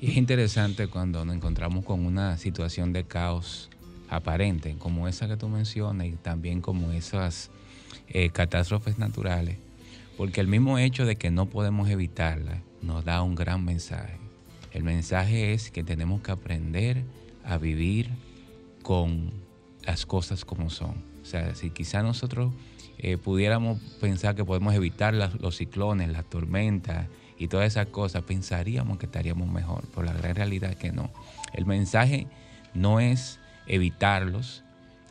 Es 0.01 0.17
interesante 0.17 0.89
cuando 0.89 1.25
nos 1.25 1.35
encontramos 1.35 1.85
con 1.85 2.05
una 2.05 2.37
situación 2.37 2.93
de 2.93 3.05
caos 3.05 3.69
aparente, 4.09 4.77
como 4.79 5.09
esa 5.09 5.27
que 5.27 5.37
tú 5.37 5.49
mencionas, 5.49 6.07
y 6.07 6.13
también 6.13 6.61
como 6.61 6.93
esas 6.93 7.51
eh, 8.09 8.31
catástrofes 8.31 8.99
naturales, 8.99 9.59
Porque 10.19 10.41
el 10.41 10.49
mismo 10.49 10.79
hecho 10.79 11.07
de 11.07 11.15
que 11.15 11.31
no 11.31 11.47
podemos 11.47 11.89
evitarla 11.89 12.61
nos 12.83 13.05
da 13.05 13.23
un 13.23 13.37
gran 13.37 13.65
mensaje. 13.65 14.19
El 14.73 14.83
mensaje 14.83 15.53
es 15.53 15.71
que 15.71 15.85
tenemos 15.85 16.23
que 16.23 16.33
aprender 16.33 17.05
a 17.45 17.57
vivir 17.57 18.11
con 18.83 19.31
las 19.87 20.07
cosas 20.07 20.45
como 20.45 20.71
son. 20.71 21.05
O 21.23 21.25
sea, 21.25 21.55
si 21.55 21.71
quizá 21.71 22.03
nosotros 22.03 22.53
eh, 22.99 23.17
pudiéramos 23.17 23.79
pensar 24.01 24.35
que 24.35 24.45
podemos 24.45 24.75
evitar 24.75 25.15
los 25.15 25.57
ciclones, 25.57 26.09
las 26.09 26.29
tormentas 26.29 27.07
y 27.39 27.47
todas 27.47 27.69
esas 27.69 27.87
cosas, 27.87 28.25
pensaríamos 28.25 28.99
que 28.99 29.07
estaríamos 29.07 29.49
mejor, 29.49 29.85
pero 29.95 30.03
la 30.03 30.15
gran 30.15 30.35
realidad 30.35 30.73
es 30.73 30.77
que 30.77 30.91
no. 30.91 31.13
El 31.53 31.65
mensaje 31.65 32.27
no 32.75 32.99
es 32.99 33.39
evitarlos, 33.69 34.65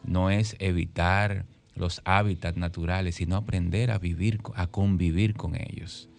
no 0.03 0.31
es 0.31 0.57
evitar 0.59 1.45
los 1.77 2.01
hábitats 2.05 2.57
naturales, 2.57 3.15
sino 3.15 3.35
aprender 3.35 3.91
a 3.91 3.99
vivir, 3.99 4.39
a 4.55 4.67
convivir 4.67 5.35
con 5.35 5.55
ellos. 5.55 6.09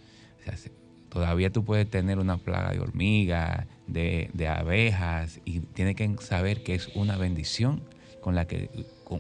todavía 1.09 1.51
tú 1.51 1.65
puedes 1.65 1.89
tener 1.89 2.19
una 2.19 2.39
plaga 2.39 2.73
de 2.73 2.81
hormigas, 2.81 3.67
de, 3.87 4.31
de 4.35 4.49
abejas, 4.49 5.41
y 5.45 5.61
tienes 5.61 5.97
que 5.97 6.17
saber 6.21 6.63
que 6.63 6.75
es 6.75 6.89
una 6.95 7.17
bendición 7.17 7.83
con 8.21 8.35
la 8.35 8.47
que 8.47 8.71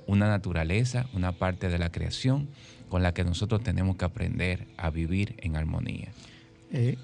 una 0.06 0.28
naturaleza, 0.28 1.08
una 1.14 1.32
parte 1.32 1.68
de 1.68 1.78
la 1.78 1.90
creación 1.90 2.48
con 2.88 3.02
la 3.02 3.12
que 3.12 3.24
nosotros 3.24 3.62
tenemos 3.62 3.96
que 3.96 4.04
aprender 4.04 4.66
a 4.76 4.90
vivir 4.90 5.34
en 5.38 5.56
armonía. 5.56 6.12
Eh, 6.72 6.96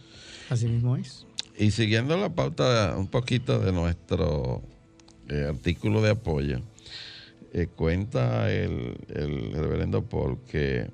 así 0.50 0.66
mismo 0.66 0.96
es. 0.96 1.26
Y 1.56 1.70
siguiendo 1.70 2.16
la 2.16 2.30
pauta 2.30 2.94
un 2.96 3.06
poquito 3.06 3.58
de 3.60 3.72
nuestro 3.72 4.62
eh, 5.28 5.46
artículo 5.48 6.02
de 6.02 6.10
apoyo, 6.10 6.60
eh, 7.56 7.68
cuenta 7.68 8.52
el, 8.52 8.96
reverendo 9.54 10.02
Paul 10.02 10.38
que 10.50 10.90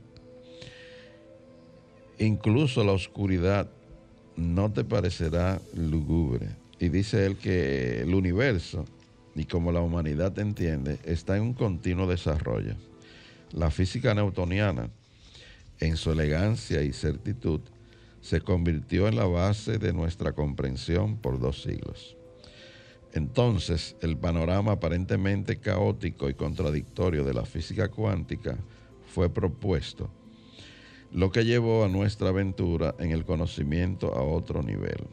incluso 2.18 2.85
la 2.85 2.92
oscuridad 2.92 3.70
no 4.37 4.70
te 4.70 4.85
parecerá 4.85 5.59
lúgubre. 5.75 6.49
Y 6.79 6.90
dice 6.90 7.25
él 7.25 7.38
que 7.38 8.03
el 8.03 8.14
universo 8.14 8.85
y 9.35 9.46
como 9.46 9.73
la 9.73 9.81
humanidad 9.81 10.38
entiende, 10.38 10.99
está 11.05 11.38
en 11.38 11.44
un 11.44 11.55
continuo 11.55 12.07
desarrollo. 12.07 12.75
La 13.53 13.70
física 13.70 14.14
newtoniana, 14.14 14.90
en 15.79 15.96
su 15.96 16.12
elegancia 16.12 16.83
y 16.83 16.92
certitud, 16.92 17.61
se 18.20 18.42
convirtió 18.42 19.09
en 19.09 19.16
la 19.16 19.25
base 19.25 19.79
de 19.79 19.94
nuestra 19.94 20.33
comprensión 20.33 21.16
por 21.16 21.40
dos 21.40 21.62
siglos. 21.62 22.18
Entonces, 23.12 23.96
el 24.01 24.16
panorama 24.16 24.73
aparentemente 24.73 25.59
caótico 25.59 26.29
y 26.29 26.35
contradictorio 26.35 27.25
de 27.25 27.35
la 27.35 27.44
física 27.44 27.88
cuántica 27.88 28.57
fue 29.07 29.29
propuesto, 29.29 30.11
lo 31.12 31.33
que 31.33 31.44
llevó 31.44 31.85
a 31.85 31.88
nuestra 31.88 32.29
aventura 32.29 32.94
en 33.01 33.11
el 33.11 33.25
conocimiento 33.25 34.14
a 34.14 34.23
otro 34.23 34.62
nivel 34.62 35.09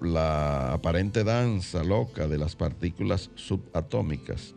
la 0.00 0.72
aparente 0.72 1.24
danza 1.24 1.84
loca 1.84 2.26
de 2.26 2.38
las 2.38 2.56
partículas 2.56 3.30
subatómicas 3.34 4.54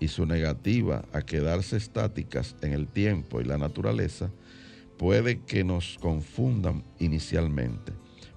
y 0.00 0.08
su 0.08 0.26
negativa 0.26 1.04
a 1.12 1.22
quedarse 1.22 1.76
estáticas 1.76 2.56
en 2.62 2.72
el 2.72 2.86
tiempo 2.86 3.40
y 3.40 3.44
la 3.44 3.58
naturaleza 3.58 4.30
puede 4.96 5.40
que 5.40 5.64
nos 5.64 5.98
confundan 6.00 6.84
inicialmente, 6.98 7.92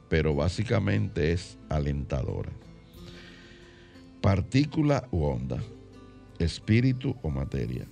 pero 0.10 0.36
básicamente 0.36 1.32
es 1.32 1.58
alentadora. 1.70 2.52
Partícula 4.22 5.08
u 5.12 5.24
onda, 5.24 5.58
espíritu 6.38 7.16
o 7.24 7.30
materia, 7.30 7.88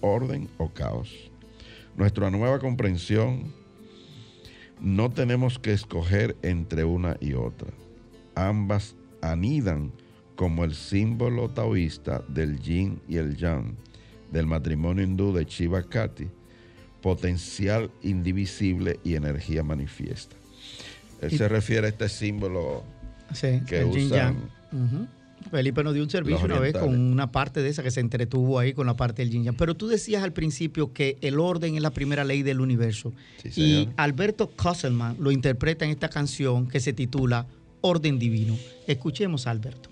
orden 0.00 0.48
o 0.58 0.68
caos. 0.68 1.30
Nuestra 1.96 2.30
nueva 2.30 2.58
comprensión 2.58 3.52
no 4.80 5.10
tenemos 5.10 5.58
que 5.58 5.72
escoger 5.72 6.36
entre 6.42 6.84
una 6.84 7.16
y 7.20 7.34
otra. 7.34 7.68
Ambas 8.34 8.96
anidan 9.22 9.92
como 10.34 10.64
el 10.64 10.74
símbolo 10.74 11.50
taoísta 11.50 12.24
del 12.28 12.58
yin 12.60 13.00
y 13.06 13.18
el 13.18 13.36
yang, 13.36 13.76
del 14.32 14.46
matrimonio 14.46 15.04
hindú 15.04 15.32
de 15.32 15.44
Shiva 15.44 15.82
Kati, 15.82 16.28
potencial 17.00 17.90
indivisible 18.02 18.98
y 19.04 19.14
energía 19.14 19.62
manifiesta. 19.62 20.34
Él 21.20 21.30
se 21.30 21.48
refiere 21.48 21.86
a 21.86 21.90
este 21.90 22.08
símbolo 22.08 22.82
que 23.68 23.84
usan. 23.84 24.50
Felipe 25.50 25.82
nos 25.82 25.94
dio 25.94 26.02
un 26.02 26.10
servicio 26.10 26.44
una 26.44 26.58
vez 26.58 26.74
con 26.74 26.94
una 26.98 27.32
parte 27.32 27.62
de 27.62 27.68
esa 27.68 27.82
que 27.82 27.90
se 27.90 28.00
entretuvo 28.00 28.58
ahí 28.58 28.72
con 28.72 28.86
la 28.86 28.94
parte 28.94 29.22
del 29.22 29.30
yin 29.30 29.54
Pero 29.56 29.74
tú 29.74 29.88
decías 29.88 30.22
al 30.22 30.32
principio 30.32 30.92
que 30.92 31.16
el 31.22 31.38
orden 31.40 31.76
es 31.76 31.82
la 31.82 31.90
primera 31.90 32.24
ley 32.24 32.42
del 32.42 32.60
universo. 32.60 33.12
y 33.56 33.88
Alberto 33.96 34.48
Kosselman 34.50 35.16
lo 35.18 35.30
interpreta 35.30 35.84
en 35.84 35.90
esta 35.90 36.08
canción 36.08 36.68
que 36.68 36.80
se 36.80 36.92
titula 36.92 37.46
Orden 37.80 38.18
Divino. 38.18 38.56
Escuchemos 38.86 39.46
a 39.46 39.50
Alberto. 39.52 39.90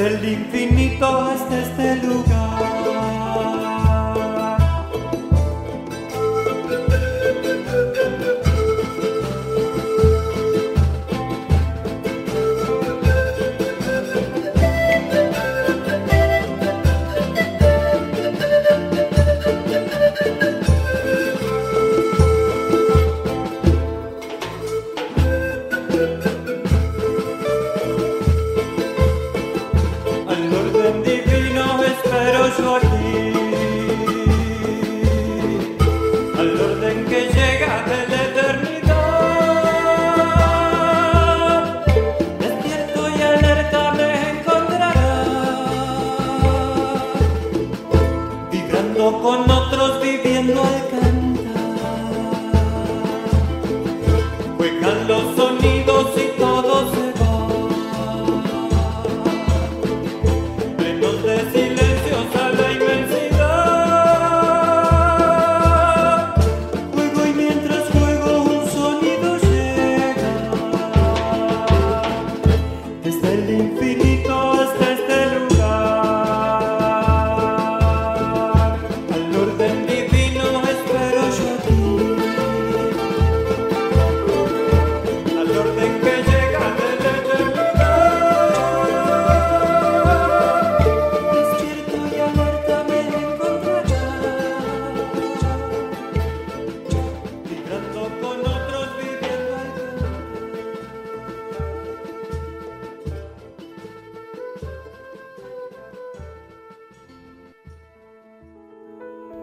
Desde 0.00 0.16
el 0.16 0.28
infinito 0.32 1.06
hasta 1.06 1.58
este 1.58 1.96
lugar. 2.06 2.49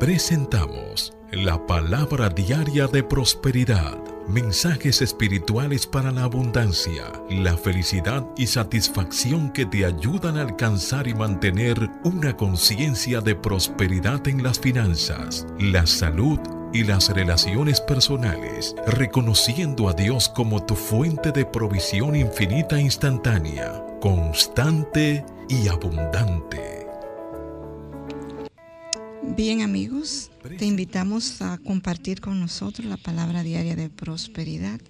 Presentamos 0.07 1.11
la 1.33 1.67
palabra 1.67 2.29
diaria 2.29 2.87
de 2.87 3.03
prosperidad, 3.03 3.97
mensajes 4.29 5.01
espirituales 5.01 5.85
para 5.85 6.13
la 6.13 6.23
abundancia, 6.23 7.11
la 7.29 7.57
felicidad 7.57 8.25
y 8.37 8.47
satisfacción 8.47 9.51
que 9.51 9.65
te 9.65 9.83
ayudan 9.83 10.37
a 10.37 10.43
alcanzar 10.43 11.09
y 11.09 11.13
mantener 11.13 11.89
una 12.05 12.37
conciencia 12.37 13.19
de 13.19 13.35
prosperidad 13.35 14.25
en 14.29 14.43
las 14.43 14.61
finanzas, 14.61 15.45
la 15.59 15.85
salud 15.85 16.39
y 16.71 16.85
las 16.85 17.09
relaciones 17.09 17.81
personales, 17.81 18.77
reconociendo 18.85 19.89
a 19.89 19.93
Dios 19.93 20.29
como 20.29 20.65
tu 20.65 20.75
fuente 20.75 21.33
de 21.33 21.45
provisión 21.45 22.15
infinita 22.15 22.79
instantánea, 22.79 23.83
constante 23.99 25.25
y 25.49 25.67
abundante. 25.67 26.76
Bien 29.37 29.61
amigos, 29.61 30.31
te 30.57 30.65
invitamos 30.65 31.43
a 31.43 31.59
compartir 31.59 32.21
con 32.21 32.39
nosotros 32.39 32.87
la 32.87 32.97
palabra 32.97 33.43
diaria 33.43 33.75
de 33.75 33.87
prosperidad 33.87 34.81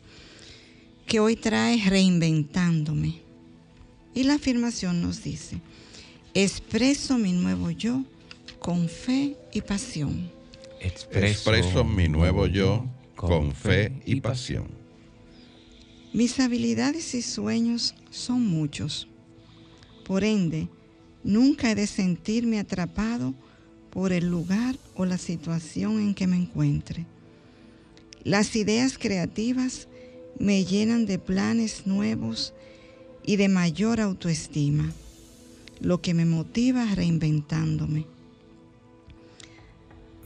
que 1.05 1.19
hoy 1.19 1.35
trae 1.35 1.83
reinventándome. 1.85 3.19
Y 4.15 4.23
la 4.23 4.35
afirmación 4.35 5.01
nos 5.01 5.21
dice, 5.21 5.59
expreso 6.33 7.17
mi 7.17 7.33
nuevo 7.33 7.71
yo 7.71 8.05
con 8.59 8.87
fe 8.87 9.35
y 9.51 9.59
pasión. 9.59 10.31
Expreso 10.79 11.83
mi 11.83 12.07
nuevo 12.07 12.47
yo 12.47 12.85
con 13.17 13.51
fe 13.51 14.01
y 14.05 14.21
pasión. 14.21 14.69
Mis 16.13 16.39
habilidades 16.39 17.13
y 17.15 17.21
sueños 17.21 17.95
son 18.11 18.45
muchos. 18.45 19.09
Por 20.05 20.23
ende, 20.23 20.69
nunca 21.21 21.69
he 21.69 21.75
de 21.75 21.85
sentirme 21.85 22.59
atrapado 22.59 23.35
por 23.91 24.11
el 24.13 24.27
lugar 24.27 24.75
o 24.95 25.05
la 25.05 25.17
situación 25.17 25.99
en 25.99 26.13
que 26.13 26.27
me 26.27 26.37
encuentre. 26.37 27.05
Las 28.23 28.55
ideas 28.55 28.97
creativas 28.97 29.87
me 30.39 30.65
llenan 30.65 31.05
de 31.05 31.19
planes 31.19 31.87
nuevos 31.87 32.53
y 33.25 33.37
de 33.37 33.49
mayor 33.49 33.99
autoestima, 33.99 34.91
lo 35.79 36.01
que 36.01 36.13
me 36.13 36.25
motiva 36.25 36.85
reinventándome. 36.93 38.05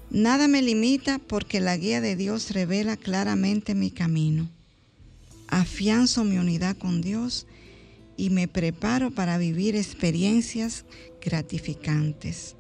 Nada 0.10 0.48
me 0.48 0.62
limita 0.62 1.20
porque 1.20 1.60
la 1.60 1.78
guía 1.78 2.02
de 2.02 2.16
Dios 2.16 2.52
revela 2.52 2.98
claramente 2.98 3.76
mi 3.76 3.92
camino. 3.92 4.50
Afianzo 5.48 6.24
mi 6.24 6.38
unidad 6.38 6.78
con 6.78 7.02
Dios 7.02 7.48
y 8.18 8.30
me 8.30 8.48
preparo 8.48 9.12
para 9.12 9.38
vivir 9.38 9.76
experiencias 9.76 10.86
gratificantes. 11.22 12.56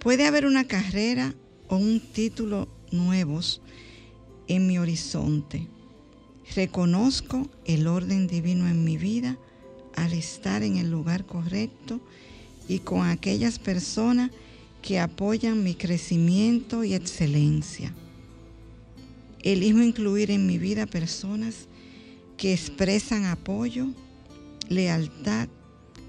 Puede 0.00 0.26
haber 0.26 0.46
una 0.46 0.64
carrera 0.64 1.34
o 1.68 1.76
un 1.76 2.00
título 2.00 2.68
nuevos 2.92 3.60
en 4.46 4.66
mi 4.66 4.78
horizonte. 4.78 5.66
Reconozco 6.54 7.48
el 7.64 7.86
orden 7.88 8.28
divino 8.28 8.68
en 8.68 8.84
mi 8.84 8.96
vida 8.96 9.36
al 9.96 10.12
estar 10.12 10.62
en 10.62 10.76
el 10.76 10.90
lugar 10.90 11.26
correcto 11.26 12.00
y 12.68 12.78
con 12.78 13.06
aquellas 13.06 13.58
personas 13.58 14.30
que 14.82 15.00
apoyan 15.00 15.64
mi 15.64 15.74
crecimiento 15.74 16.84
y 16.84 16.94
excelencia. 16.94 17.92
Elijo 19.42 19.82
incluir 19.82 20.30
en 20.30 20.46
mi 20.46 20.58
vida 20.58 20.86
personas 20.86 21.66
que 22.36 22.52
expresan 22.52 23.24
apoyo, 23.24 23.88
lealtad, 24.68 25.48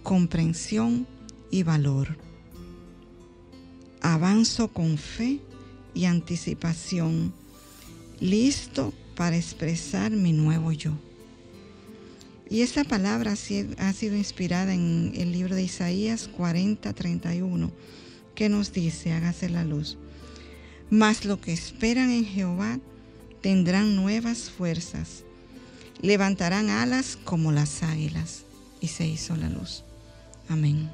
comprensión 0.03 1.07
y 1.49 1.63
valor. 1.63 2.28
Avanzo 4.01 4.69
con 4.69 4.97
fe 4.97 5.39
y 5.93 6.05
anticipación, 6.05 7.33
listo 8.19 8.93
para 9.15 9.35
expresar 9.35 10.11
mi 10.11 10.31
nuevo 10.31 10.71
yo. 10.71 10.93
Y 12.49 12.61
esta 12.61 12.83
palabra 12.83 13.33
ha 13.33 13.93
sido 13.93 14.15
inspirada 14.15 14.73
en 14.73 15.11
el 15.15 15.31
libro 15.31 15.55
de 15.55 15.63
Isaías 15.63 16.27
40, 16.27 16.93
31, 16.93 17.71
que 18.33 18.49
nos 18.49 18.73
dice, 18.73 19.11
hágase 19.11 19.49
la 19.49 19.63
luz. 19.63 19.97
Mas 20.89 21.25
lo 21.25 21.39
que 21.39 21.53
esperan 21.53 22.09
en 22.09 22.25
Jehová 22.25 22.79
tendrán 23.41 23.95
nuevas 23.95 24.49
fuerzas, 24.49 25.23
levantarán 26.01 26.69
alas 26.69 27.17
como 27.23 27.51
las 27.51 27.83
águilas. 27.83 28.43
Y 28.81 28.87
se 28.87 29.05
hizo 29.05 29.35
la 29.35 29.49
luz. 29.49 29.83
Amén. 30.47 30.89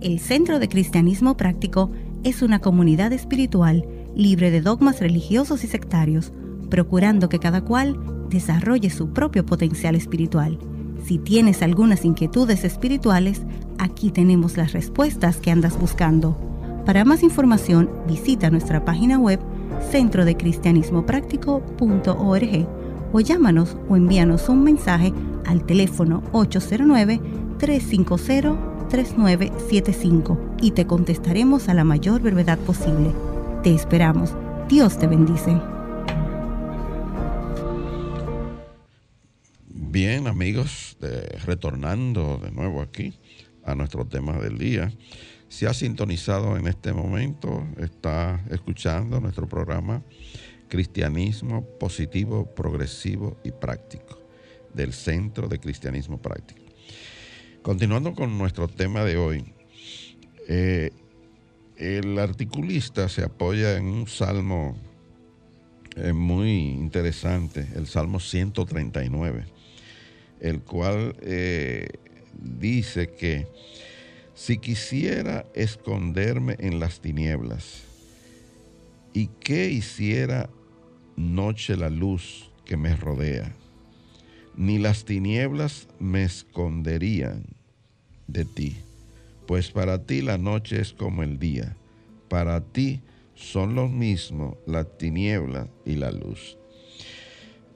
El 0.00 0.20
Centro 0.20 0.60
de 0.60 0.68
Cristianismo 0.68 1.36
Práctico 1.36 1.90
es 2.22 2.42
una 2.42 2.60
comunidad 2.60 3.12
espiritual 3.12 3.84
libre 4.14 4.52
de 4.52 4.60
dogmas 4.60 5.00
religiosos 5.00 5.64
y 5.64 5.66
sectarios, 5.66 6.32
procurando 6.70 7.28
que 7.28 7.40
cada 7.40 7.62
cual 7.62 7.98
desarrolle 8.28 8.90
su 8.90 9.12
propio 9.12 9.44
potencial 9.44 9.96
espiritual. 9.96 10.60
Si 11.04 11.18
tienes 11.18 11.62
algunas 11.62 12.04
inquietudes 12.04 12.62
espirituales, 12.62 13.42
aquí 13.78 14.12
tenemos 14.12 14.56
las 14.56 14.72
respuestas 14.72 15.38
que 15.38 15.50
andas 15.50 15.76
buscando. 15.76 16.38
Para 16.86 17.04
más 17.04 17.24
información, 17.24 17.90
visita 18.06 18.50
nuestra 18.50 18.84
página 18.84 19.18
web 19.18 19.40
centrodecristianismopráctico.org 19.90 22.68
o 23.12 23.20
llámanos 23.20 23.76
o 23.88 23.96
envíanos 23.96 24.48
un 24.48 24.62
mensaje 24.62 25.12
al 25.44 25.66
teléfono 25.66 26.22
809-350-3975 28.88 30.56
y 30.60 30.70
te 30.72 30.86
contestaremos 30.86 31.68
a 31.68 31.74
la 31.74 31.84
mayor 31.84 32.20
brevedad 32.22 32.58
posible. 32.58 33.12
Te 33.62 33.74
esperamos. 33.74 34.34
Dios 34.68 34.98
te 34.98 35.06
bendice. 35.06 35.60
Bien, 39.66 40.26
amigos, 40.26 40.96
retornando 41.44 42.38
de 42.38 42.50
nuevo 42.50 42.82
aquí 42.82 43.14
a 43.64 43.74
nuestro 43.74 44.06
tema 44.06 44.38
del 44.38 44.58
día. 44.58 44.92
Si 45.48 45.64
ha 45.66 45.72
sintonizado 45.72 46.56
en 46.56 46.66
este 46.68 46.92
momento, 46.92 47.66
está 47.78 48.44
escuchando 48.50 49.18
nuestro 49.20 49.48
programa 49.48 50.02
Cristianismo 50.68 51.64
Positivo, 51.78 52.54
Progresivo 52.54 53.38
y 53.42 53.50
Práctico 53.52 54.18
del 54.74 54.92
Centro 54.92 55.48
de 55.48 55.58
Cristianismo 55.58 56.20
Práctico. 56.20 56.60
Continuando 57.62 58.14
con 58.14 58.38
nuestro 58.38 58.68
tema 58.68 59.04
de 59.04 59.16
hoy, 59.16 59.44
eh, 60.48 60.90
el 61.76 62.18
articulista 62.18 63.08
se 63.08 63.24
apoya 63.24 63.76
en 63.76 63.86
un 63.86 64.06
salmo 64.06 64.76
eh, 65.96 66.12
muy 66.12 66.50
interesante, 66.70 67.66
el 67.74 67.86
Salmo 67.86 68.20
139 68.20 69.58
el 70.40 70.60
cual 70.60 71.16
eh, 71.20 71.88
dice 72.32 73.10
que 73.10 73.46
si 74.34 74.58
quisiera 74.58 75.46
esconderme 75.54 76.56
en 76.60 76.78
las 76.78 77.00
tinieblas, 77.00 77.82
¿y 79.12 79.28
qué 79.40 79.70
hiciera 79.70 80.48
noche 81.16 81.76
la 81.76 81.90
luz 81.90 82.50
que 82.64 82.76
me 82.76 82.94
rodea? 82.94 83.52
Ni 84.58 84.78
las 84.78 85.04
tinieblas 85.04 85.86
me 86.00 86.24
esconderían 86.24 87.44
de 88.26 88.44
ti, 88.44 88.76
pues 89.46 89.70
para 89.70 90.02
ti 90.02 90.20
la 90.20 90.36
noche 90.36 90.80
es 90.80 90.92
como 90.92 91.22
el 91.22 91.38
día, 91.38 91.76
para 92.28 92.60
ti 92.60 93.00
son 93.36 93.76
lo 93.76 93.86
mismo 93.86 94.58
la 94.66 94.82
tiniebla 94.82 95.68
y 95.86 95.94
la 95.94 96.10
luz. 96.10 96.58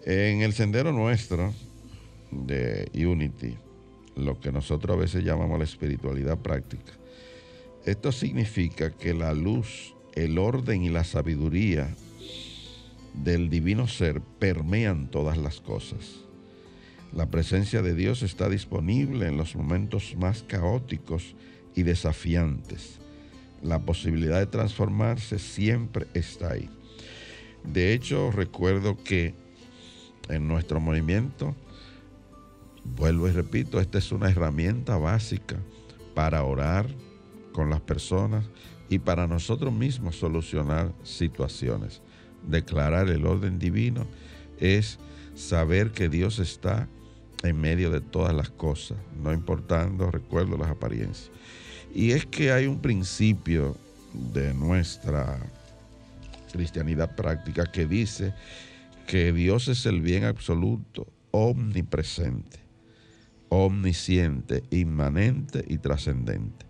En 0.04 0.42
el 0.42 0.54
sendero 0.54 0.90
nuestro, 0.92 1.54
de 2.32 2.90
Unity, 2.94 3.54
lo 4.16 4.40
que 4.40 4.50
nosotros 4.50 4.96
a 4.96 5.00
veces 5.00 5.22
llamamos 5.22 5.60
la 5.60 5.64
espiritualidad 5.64 6.38
práctica. 6.38 6.94
Esto 7.84 8.10
significa 8.10 8.90
que 8.90 9.14
la 9.14 9.34
luz, 9.34 9.94
el 10.16 10.36
orden 10.36 10.82
y 10.82 10.90
la 10.90 11.04
sabiduría 11.04 11.94
del 13.14 13.50
divino 13.50 13.86
ser 13.86 14.20
permean 14.20 15.08
todas 15.12 15.38
las 15.38 15.60
cosas. 15.60 16.22
La 17.14 17.30
presencia 17.30 17.82
de 17.82 17.94
Dios 17.94 18.22
está 18.22 18.48
disponible 18.48 19.26
en 19.26 19.36
los 19.36 19.54
momentos 19.54 20.14
más 20.16 20.42
caóticos 20.42 21.34
y 21.74 21.82
desafiantes. 21.82 22.98
La 23.62 23.78
posibilidad 23.80 24.38
de 24.38 24.46
transformarse 24.46 25.38
siempre 25.38 26.06
está 26.14 26.52
ahí. 26.52 26.70
De 27.64 27.92
hecho, 27.92 28.30
recuerdo 28.30 28.96
que 29.02 29.34
en 30.28 30.48
nuestro 30.48 30.80
movimiento 30.80 31.54
Vuelvo 32.84 33.28
y 33.28 33.30
repito, 33.30 33.80
esta 33.80 33.98
es 33.98 34.12
una 34.12 34.30
herramienta 34.30 34.96
básica 34.96 35.56
para 36.14 36.42
orar 36.42 36.86
con 37.52 37.70
las 37.70 37.80
personas 37.80 38.44
y 38.88 38.98
para 38.98 39.26
nosotros 39.26 39.72
mismos 39.72 40.16
solucionar 40.16 40.92
situaciones. 41.02 42.02
Declarar 42.46 43.08
el 43.08 43.24
orden 43.24 43.58
divino 43.58 44.06
es 44.58 44.98
saber 45.34 45.92
que 45.92 46.08
Dios 46.08 46.38
está 46.38 46.88
en 47.42 47.60
medio 47.60 47.90
de 47.90 48.00
todas 48.00 48.34
las 48.34 48.50
cosas, 48.50 48.98
no 49.22 49.32
importando, 49.32 50.10
recuerdo, 50.10 50.56
las 50.56 50.70
apariencias. 50.70 51.30
Y 51.94 52.12
es 52.12 52.26
que 52.26 52.52
hay 52.52 52.66
un 52.66 52.80
principio 52.80 53.76
de 54.12 54.54
nuestra 54.54 55.38
cristianidad 56.52 57.16
práctica 57.16 57.70
que 57.70 57.86
dice 57.86 58.32
que 59.06 59.32
Dios 59.32 59.68
es 59.68 59.86
el 59.86 60.00
bien 60.00 60.24
absoluto, 60.24 61.06
omnipresente 61.30 62.62
omnisciente, 63.54 64.64
inmanente 64.70 65.62
y 65.68 65.76
trascendente. 65.76 66.64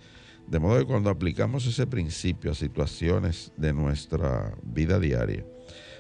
De 0.49 0.59
modo 0.59 0.81
que 0.81 0.85
cuando 0.85 1.11
aplicamos 1.11 1.65
ese 1.65 1.87
principio 1.87 2.51
a 2.51 2.55
situaciones 2.55 3.53
de 3.57 3.73
nuestra 3.73 4.53
vida 4.65 4.99
diaria, 4.99 5.47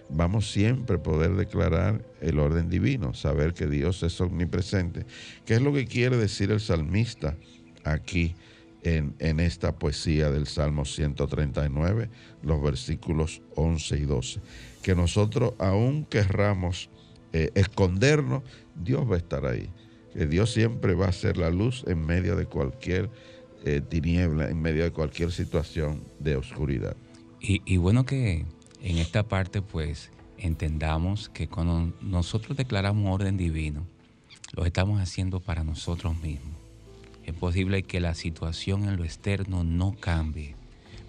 vamos 0.08 0.50
siempre 0.50 0.96
a 0.96 1.02
poder 1.02 1.34
declarar 1.34 2.04
el 2.20 2.38
orden 2.38 2.68
divino, 2.68 3.14
saber 3.14 3.54
que 3.54 3.66
Dios 3.66 4.02
es 4.02 4.20
omnipresente. 4.20 5.06
¿Qué 5.44 5.54
es 5.54 5.62
lo 5.62 5.72
que 5.72 5.86
quiere 5.86 6.16
decir 6.16 6.50
el 6.50 6.60
salmista 6.60 7.36
aquí 7.84 8.34
en, 8.82 9.14
esta 9.40 9.78
poesía 9.78 10.30
del 10.30 10.46
Salmo 10.46 10.84
139, 10.84 12.10
los 12.42 12.62
versículos 12.62 13.42
11 13.56 13.98
y 13.98 14.02
12? 14.02 14.40
Que 14.82 14.94
nosotros, 14.94 15.54
aun 15.58 16.04
querramos 16.04 16.90
eh, 17.32 17.50
escondernos, 17.54 18.42
Dios 18.74 19.08
va 19.10 19.14
a 19.14 19.18
estar 19.18 19.46
ahí 19.46 19.70
que 20.12 20.26
Dios 20.26 20.52
siempre 20.52 20.94
va 20.94 21.06
a 21.06 21.12
ser 21.12 21.36
la 21.36 21.50
luz 21.50 21.84
en 21.86 22.04
medio 22.04 22.36
de 22.36 22.46
cualquier 22.46 23.10
eh, 23.64 23.80
tiniebla, 23.80 24.50
en 24.50 24.60
medio 24.60 24.84
de 24.84 24.90
cualquier 24.90 25.32
situación 25.32 26.04
de 26.18 26.36
oscuridad. 26.36 26.96
Y, 27.40 27.76
bueno 27.76 28.06
que 28.06 28.44
en 28.82 28.98
esta 28.98 29.22
parte 29.22 29.62
pues 29.62 30.10
entendamos 30.38 31.28
que 31.28 31.48
cuando 31.48 31.92
nosotros 32.00 32.56
declaramos 32.56 33.14
orden 33.14 33.36
divino, 33.36 33.86
lo 34.52 34.66
estamos 34.66 35.00
haciendo 35.00 35.40
para 35.40 35.64
nosotros 35.64 36.20
mismos. 36.20 36.56
Es 37.24 37.34
posible 37.34 37.84
que 37.84 38.00
la 38.00 38.14
situación 38.14 38.84
en 38.88 38.96
lo 38.96 39.04
externo 39.04 39.62
no 39.62 39.94
cambie, 39.94 40.56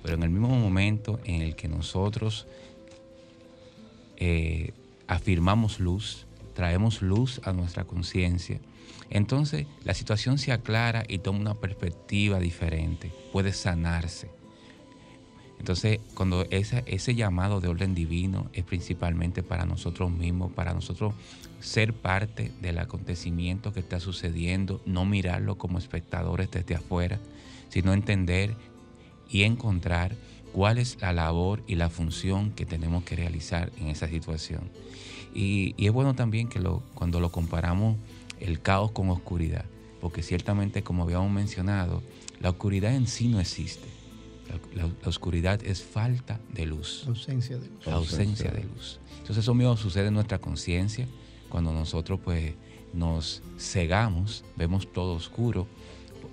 pero 0.04 0.16
en 0.16 0.24
el 0.24 0.30
mismo 0.30 0.50
momento 0.50 1.20
en 1.26 1.42
el 1.42 1.56
que 1.56 1.68
nosotros 1.68 2.46
eh, 4.18 4.72
afirmamos 5.08 5.80
luz, 5.80 6.28
traemos 6.54 7.02
luz 7.02 7.42
a 7.44 7.54
nuestra 7.54 7.86
conciencia, 7.86 8.60
entonces 9.10 9.66
la 9.84 9.96
situación 9.96 10.38
se 10.38 10.52
aclara 10.52 11.04
y 11.08 11.18
toma 11.18 11.40
una 11.40 11.56
perspectiva 11.56 12.40
diferente, 12.40 13.12
puede 13.32 13.52
sanarse. 13.52 14.43
Entonces, 15.60 16.00
cuando 16.14 16.46
ese 16.50 17.16
llamado 17.16 17.62
de 17.62 17.70
orden 17.70 17.96
divino 17.96 18.50
es 18.54 18.66
principalmente 18.66 19.44
para 19.44 19.66
nosotros 19.66 20.12
mismos, 20.12 20.52
para 20.52 20.74
nosotros 20.74 21.14
ser 21.62 21.94
parte 21.94 22.52
del 22.62 22.80
acontecimiento 22.80 23.72
que 23.72 23.80
está 23.80 24.00
sucediendo, 24.02 24.82
no 24.86 25.06
mirarlo 25.06 25.58
como 25.58 25.78
espectadores 25.78 26.52
desde 26.52 26.76
afuera, 26.76 27.20
sino 27.70 27.94
entender 27.94 28.56
y 29.30 29.44
encontrar 29.44 30.16
cuál 30.52 30.78
es 30.78 30.98
la 31.02 31.14
labor 31.14 31.64
y 31.66 31.76
la 31.76 31.90
función 31.90 32.52
que 32.52 32.66
tenemos 32.66 33.04
que 33.04 33.16
realizar 33.16 33.72
en 33.80 33.88
esa 33.88 34.08
situación. 34.08 34.70
Y, 35.34 35.74
es 35.78 35.92
bueno 35.92 36.14
también 36.14 36.48
que 36.48 36.62
cuando 36.94 37.20
lo 37.20 37.32
comparamos 37.32 37.98
el 38.40 38.62
caos 38.62 38.92
con 38.92 39.10
oscuridad, 39.10 39.66
porque 40.00 40.22
ciertamente, 40.22 40.84
como 40.84 41.04
habíamos 41.04 41.32
mencionado, 41.32 42.04
la 42.40 42.52
oscuridad 42.52 42.94
en 42.94 43.08
sí 43.08 43.28
no 43.28 43.40
existe. 43.40 43.88
La, 44.74 44.90
oscuridad 45.06 45.64
es 45.64 45.82
falta 45.84 46.40
de 46.54 46.66
luz. 46.66 47.06
Ausencia 47.08 47.58
de 47.58 47.68
luz. 47.68 47.86
La 47.86 47.94
ausencia 47.94 48.52
de 48.52 48.64
luz. 48.64 49.00
Entonces 49.20 49.38
eso 49.38 49.54
mismo 49.54 49.78
sucede 49.78 50.08
en 50.08 50.14
nuestra 50.14 50.40
conciencia 50.40 51.08
cuando 51.50 51.72
nosotros 51.72 52.20
pues 52.24 52.54
nos 52.94 53.42
cegamos, 53.58 54.44
vemos 54.56 54.92
todo 54.92 55.14
oscuro 55.14 55.68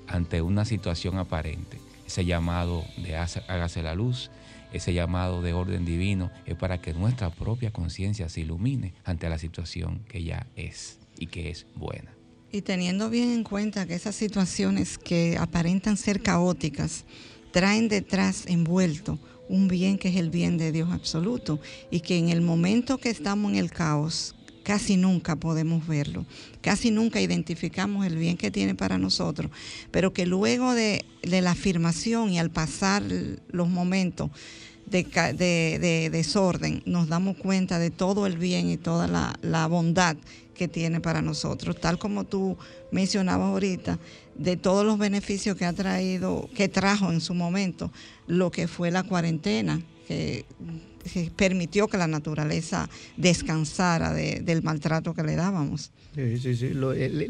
ante 0.06 0.42
una 0.42 0.64
situación 0.64 1.18
aparente. 1.18 1.78
Ese 2.06 2.24
llamado 2.24 2.84
de 2.96 3.16
hágase 3.16 3.82
la 3.82 3.94
luz, 3.94 4.30
ese 4.72 4.92
llamado 4.92 5.42
de 5.42 5.52
orden 5.52 5.84
divino 5.84 6.30
es 6.46 6.56
para 6.56 6.80
que 6.80 6.94
nuestra 6.94 7.30
propia 7.30 7.70
conciencia 7.70 8.28
se 8.28 8.40
ilumine 8.40 8.94
ante 9.04 9.28
la 9.28 9.38
situación 9.38 10.00
que 10.08 10.22
ya 10.22 10.46
es 10.56 10.98
y 11.18 11.26
que 11.26 11.50
es 11.50 11.66
buena. 11.74 12.12
Y 12.52 12.62
teniendo 12.62 13.10
bien 13.10 13.30
en 13.30 13.44
cuenta 13.44 13.86
que 13.86 13.94
esas 13.94 14.16
situaciones 14.16 14.98
que 14.98 15.36
aparentan 15.38 15.96
ser 15.96 16.22
caóticas 16.22 17.04
traen 17.52 17.88
detrás 17.88 18.44
envuelto 18.46 19.18
un 19.48 19.66
bien 19.66 19.98
que 19.98 20.08
es 20.08 20.16
el 20.16 20.30
bien 20.30 20.58
de 20.58 20.70
Dios 20.70 20.90
absoluto 20.92 21.60
y 21.90 22.00
que 22.00 22.16
en 22.16 22.28
el 22.28 22.40
momento 22.40 22.98
que 22.98 23.10
estamos 23.10 23.52
en 23.52 23.58
el 23.58 23.70
caos 23.70 24.34
casi 24.62 24.96
nunca 24.96 25.34
podemos 25.34 25.86
verlo, 25.88 26.24
casi 26.60 26.92
nunca 26.92 27.20
identificamos 27.20 28.06
el 28.06 28.16
bien 28.16 28.36
que 28.36 28.52
tiene 28.52 28.76
para 28.76 28.98
nosotros, 28.98 29.50
pero 29.90 30.12
que 30.12 30.26
luego 30.26 30.74
de, 30.74 31.04
la 31.22 31.50
afirmación 31.50 32.30
y 32.30 32.38
al 32.38 32.50
pasar 32.50 33.02
los 33.50 33.68
momentos 33.68 34.30
de, 34.86 36.08
desorden 36.12 36.82
nos 36.86 37.08
damos 37.08 37.36
cuenta 37.36 37.80
de 37.80 37.90
todo 37.90 38.26
el 38.26 38.38
bien 38.38 38.70
y 38.70 38.76
toda 38.76 39.08
la, 39.08 39.34
la 39.42 39.66
bondad 39.66 40.16
que 40.54 40.68
tiene 40.68 41.00
para 41.00 41.22
nosotros, 41.22 41.80
tal 41.80 41.98
como 41.98 42.24
tú 42.24 42.56
mencionabas 42.92 43.48
ahorita, 43.48 43.98
de 44.40 44.56
todos 44.56 44.86
los 44.86 44.98
beneficios 44.98 45.54
que 45.54 45.66
ha 45.66 45.72
traído, 45.74 46.48
que 46.54 46.68
trajo 46.68 47.12
en 47.12 47.20
su 47.20 47.34
momento 47.34 47.92
lo 48.26 48.50
que 48.50 48.68
fue 48.68 48.90
la 48.90 49.02
cuarentena, 49.02 49.82
que, 50.08 50.46
permitió 51.36 51.88
que 51.88 51.96
la 51.96 52.06
naturaleza 52.06 52.88
descansara 53.16 54.12
del 54.12 54.62
maltrato 54.62 55.14
que 55.14 55.22
le 55.22 55.34
dábamos. 55.34 55.92
Sí, 56.14 56.38
sí, 56.38 56.56
sí. 56.56 56.72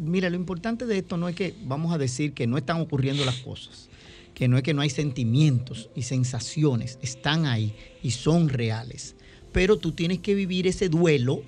mira, 0.01 0.29
lo 0.29 0.37
importante 0.37 0.87
de 0.87 0.99
esto 0.99 1.17
no 1.17 1.29
es 1.29 1.37
que 1.37 1.55
vamos 1.65 1.93
a 1.93 1.99
decir 1.99 2.33
que 2.33 2.47
no 2.47 2.59
están 2.59 2.81
ocurriendo 2.81 3.25
las 3.25 3.37
cosas, 3.37 3.89
que 4.35 4.49
no 4.49 4.57
es 4.57 4.65
que 4.65 4.75
no 4.75 4.83
hay 4.83 4.91
sentimientos 4.91 5.91
y 5.95 6.03
sensaciones, 6.03 6.99
están 7.03 7.47
ahí 7.47 7.75
y 8.03 8.11
son 8.11 8.49
reales, 8.49 9.15
pero 9.53 9.79
tú 9.79 9.93
tienes 9.93 10.19
que 10.19 10.35
vivir 10.35 10.67
ese 10.67 10.89
duelo 10.89 11.43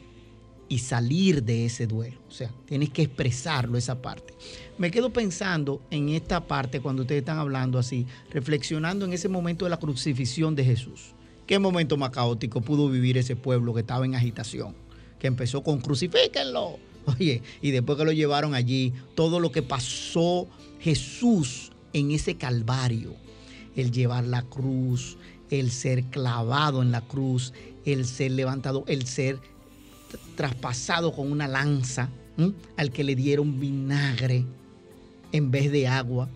y 0.68 0.78
salir 0.78 1.42
de 1.42 1.66
ese 1.66 1.86
duelo. 1.86 2.18
O 2.28 2.30
sea, 2.30 2.50
tienes 2.66 2.88
que 2.88 3.02
expresarlo, 3.02 3.76
esa 3.76 4.00
parte. 4.00 4.32
Me 4.78 4.90
quedo 4.90 5.12
pensando 5.12 5.82
en 5.90 6.08
esta 6.08 6.46
parte 6.46 6.80
cuando 6.80 7.02
ustedes 7.02 7.20
están 7.20 7.38
hablando 7.38 7.78
así, 7.78 8.06
reflexionando 8.30 9.04
en 9.04 9.12
ese 9.12 9.28
momento 9.28 9.66
de 9.66 9.70
la 9.70 9.76
crucifixión 9.76 10.54
de 10.54 10.64
Jesús. 10.64 11.14
¿Qué 11.46 11.58
momento 11.58 11.96
más 11.98 12.10
caótico 12.10 12.62
pudo 12.62 12.88
vivir 12.88 13.18
ese 13.18 13.36
pueblo 13.36 13.74
que 13.74 13.80
estaba 13.80 14.06
en 14.06 14.14
agitación? 14.14 14.74
Que 15.18 15.26
empezó 15.26 15.62
con 15.62 15.80
crucifíquenlo. 15.80 16.78
Oye, 17.06 17.42
y 17.60 17.70
después 17.70 17.98
que 17.98 18.04
lo 18.04 18.12
llevaron 18.12 18.54
allí, 18.54 18.94
todo 19.14 19.40
lo 19.40 19.52
que 19.52 19.62
pasó 19.62 20.48
Jesús 20.80 21.70
en 21.92 22.10
ese 22.10 22.36
calvario, 22.36 23.14
el 23.76 23.92
llevar 23.92 24.24
la 24.24 24.42
cruz, 24.42 25.18
el 25.50 25.70
ser 25.70 26.04
clavado 26.04 26.80
en 26.80 26.92
la 26.92 27.02
cruz, 27.02 27.52
el 27.84 28.06
ser 28.06 28.32
levantado, 28.32 28.84
el 28.86 29.06
ser 29.06 29.38
traspasado 30.34 31.12
con 31.12 31.30
una 31.30 31.46
lanza, 31.46 32.08
al 32.78 32.90
que 32.90 33.04
le 33.04 33.14
dieron 33.14 33.60
vinagre 33.60 34.46
en 35.32 35.50
vez 35.50 35.72
de 35.72 35.88
agua, 35.88 36.28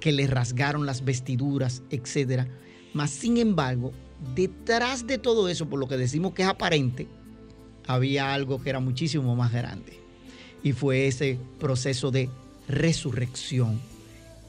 que 0.00 0.12
le 0.12 0.26
rasgaron 0.26 0.86
las 0.86 1.04
vestiduras, 1.04 1.82
etc. 1.90 2.44
Mas, 2.92 3.10
sin 3.10 3.36
embargo, 3.36 3.92
detrás 4.34 5.06
de 5.06 5.18
todo 5.18 5.48
eso, 5.48 5.68
por 5.68 5.78
lo 5.78 5.88
que 5.88 5.96
decimos 5.96 6.32
que 6.32 6.42
es 6.42 6.48
aparente, 6.48 7.08
había 7.86 8.32
algo 8.32 8.62
que 8.62 8.70
era 8.70 8.80
muchísimo 8.80 9.36
más 9.36 9.52
grande. 9.52 10.00
Y 10.62 10.72
fue 10.72 11.06
ese 11.06 11.38
proceso 11.58 12.10
de 12.10 12.28
resurrección. 12.68 13.80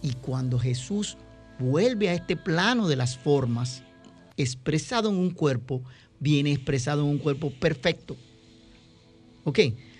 Y 0.01 0.13
cuando 0.13 0.59
Jesús 0.59 1.17
vuelve 1.59 2.09
a 2.09 2.13
este 2.13 2.35
plano 2.35 2.87
de 2.87 2.95
las 2.95 3.17
formas, 3.17 3.83
expresado 4.37 5.09
en 5.09 5.15
un 5.15 5.31
cuerpo, 5.31 5.81
viene 6.19 6.51
expresado 6.51 7.01
en 7.01 7.09
un 7.09 7.17
cuerpo 7.17 7.51
perfecto. 7.51 8.15
¿Ok? 9.43 9.59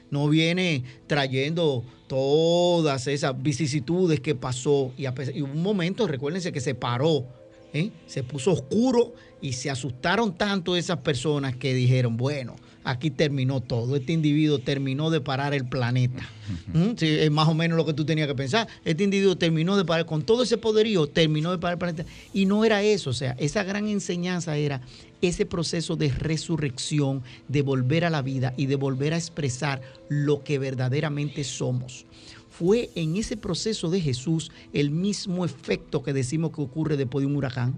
No 0.10 0.30
viene 0.30 0.84
trayendo 1.08 1.84
todas 2.08 3.08
esas 3.08 3.42
vicisitudes 3.42 4.20
que 4.20 4.36
pasó 4.36 4.92
y, 4.98 5.08
hubo 5.08 5.52
un 5.52 5.62
momento, 5.62 6.08
recuérdense 6.08 6.52
que 6.52 6.62
se 6.62 6.74
paró, 6.74 7.26
¿eh? 7.74 7.92
se 8.08 8.24
puso 8.24 8.52
oscuro 8.52 9.14
y 9.42 9.54
se 9.54 9.70
asustaron 9.70 10.36
tanto 10.36 10.76
esas 10.76 10.98
personas 11.00 11.56
que 11.56 11.74
dijeron, 11.74 12.18
bueno, 12.18 12.56
aquí 12.88 13.12
terminó 13.12 13.62
todo. 13.62 13.96
Este 13.98 14.14
individuo 14.14 14.60
terminó 14.60 15.10
de 15.10 15.22
parar 15.22 15.54
el 15.54 15.68
planeta. 15.68 16.28
¿Mm? 16.74 16.94
es 17.02 17.30
más 17.30 17.48
o 17.50 17.54
menos 17.54 17.78
lo 17.78 17.86
que 17.86 17.94
tú 17.94 18.06
tenías 18.06 18.28
que 18.28 18.36
pensar. 18.36 18.68
Este 18.86 19.04
individuo 19.04 19.38
terminó 19.38 19.76
de 19.76 19.84
parar, 19.84 20.06
con 20.06 20.24
todo 20.24 20.44
ese 20.44 20.58
poderío, 20.58 21.08
terminó 21.08 21.52
de 21.52 21.58
parar 21.58 21.74
el 21.74 21.80
planeta. 21.80 22.06
Y 22.34 22.46
no 22.46 22.64
era 22.64 22.82
eso, 22.82 23.10
o 23.10 23.14
sea, 23.14 23.36
esa 23.40 23.64
gran 23.64 23.88
enseñanza 23.88 24.56
era 24.56 24.82
ese 25.22 25.46
proceso 25.46 25.96
de 25.96 26.10
resurrección, 26.10 27.24
de 27.48 27.62
volver 27.62 28.06
a 28.06 28.10
la 28.10 28.22
vida 28.22 28.54
y 28.58 28.68
de 28.68 28.76
volver 28.76 29.14
a 29.14 29.18
expresar 29.18 29.82
lo 30.10 30.44
que 30.44 30.60
verdaderamente 30.60 31.44
somos. 31.44 32.06
Fue 32.50 32.90
en 32.96 33.16
ese 33.18 33.38
proceso 33.38 33.90
de 33.90 34.02
Jesús 34.02 34.52
el 34.74 34.90
mismo 34.90 35.46
efecto 35.46 36.02
que 36.02 36.14
decimos 36.14 36.52
que 36.52 36.62
ocurre 36.62 36.98
después 36.98 37.22
de 37.22 37.28
un 37.28 37.36
huracán. 37.36 37.76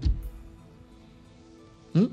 ¿Mm? 1.92 2.06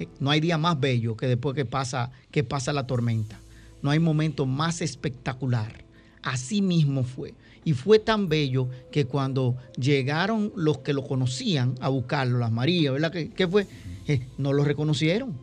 Eh, 0.00 0.08
no 0.20 0.30
hay 0.30 0.40
día 0.40 0.58
más 0.58 0.78
bello 0.78 1.16
que 1.16 1.26
después 1.26 1.54
que 1.54 1.64
pasa, 1.64 2.10
que 2.30 2.44
pasa 2.44 2.72
la 2.72 2.86
tormenta. 2.86 3.40
No 3.82 3.90
hay 3.90 3.98
momento 3.98 4.46
más 4.46 4.80
espectacular. 4.80 5.84
Así 6.22 6.62
mismo 6.62 7.04
fue. 7.04 7.34
Y 7.64 7.74
fue 7.74 7.98
tan 7.98 8.28
bello 8.28 8.68
que 8.90 9.04
cuando 9.04 9.56
llegaron 9.76 10.52
los 10.56 10.78
que 10.78 10.92
lo 10.92 11.06
conocían 11.06 11.74
a 11.80 11.88
buscarlo, 11.88 12.38
las 12.38 12.50
Marías, 12.50 12.92
¿verdad? 12.92 13.12
¿Qué, 13.12 13.46
fue? 13.46 13.66
No 14.36 14.52
lo 14.52 14.64
reconocieron. 14.64 15.34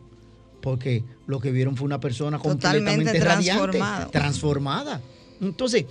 Porque 0.60 1.04
lo 1.26 1.38
que 1.38 1.52
vieron 1.52 1.76
fue 1.76 1.86
una 1.86 2.00
persona 2.00 2.38
completamente 2.38 3.20
radiante, 3.20 3.78
transformada. 4.10 5.00
Entonces, 5.40 5.84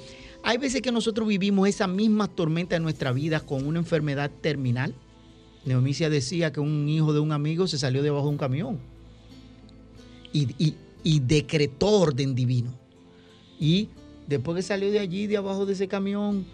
hay 0.43 0.57
veces 0.57 0.81
que 0.81 0.91
nosotros 0.91 1.27
vivimos 1.27 1.69
esa 1.69 1.87
misma 1.87 2.27
tormenta 2.27 2.75
en 2.75 2.83
nuestra 2.83 3.11
vida 3.11 3.39
con 3.39 3.65
una 3.65 3.79
enfermedad 3.79 4.29
terminal 4.41 4.93
Neomicia 5.65 6.11
decía 6.11 6.53
que 6.53 6.59
un 6.59 6.87
hijo 6.87 7.11
de 7.11 7.19
un 7.19 7.31
amigo 7.31 7.67
se 7.67 7.79
salió 7.79 8.03
debajo 8.03 8.25
de 8.25 8.31
un 8.31 8.37
camión 8.37 8.79
y, 10.31 11.19
decretó 11.21 11.87
orden 11.87 12.35
divino. 12.35 12.71
Y 13.59 13.89
después 14.27 14.55
que 14.57 14.61
salió 14.61 14.91
de 14.91 14.99
allí, 14.99 15.27
de 15.27 15.37
abajo 15.37 15.65
de 15.65 15.73
ese 15.73 15.87
camión, 15.87 16.45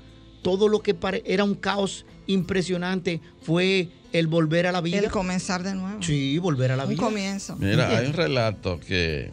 todo 0.41 0.67
lo 0.67 0.81
que 0.81 0.95
era 1.25 1.43
un 1.43 1.55
caos 1.55 2.05
impresionante 2.27 3.21
fue 3.41 3.89
el 4.13 4.27
volver 4.27 4.67
a 4.67 4.71
la 4.71 4.81
vida. 4.81 4.99
El 4.99 5.09
comenzar 5.09 5.63
de 5.63 5.75
nuevo. 5.75 6.01
Sí, 6.01 6.37
volver 6.39 6.71
a 6.71 6.75
la 6.75 6.85
vida. 6.85 7.01
Un 7.01 7.09
comienzo. 7.09 7.55
Mira, 7.57 7.97
hay 7.97 8.07
un 8.07 8.13
relato 8.13 8.79
que, 8.79 9.31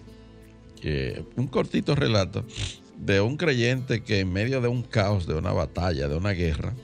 que, 0.81 1.25
un 1.37 1.47
cortito 1.49 1.95
relato 1.95 2.45
de 2.97 3.21
un 3.21 3.37
creyente 3.37 4.03
que 4.03 4.21
en 4.21 4.33
medio 4.33 4.61
de 4.61 4.69
un 4.69 4.83
caos, 4.83 5.27
de 5.27 5.35
una 5.35 5.53
batalla, 5.53 6.09
de 6.09 6.17
una 6.17 6.33
guerra, 6.33 6.75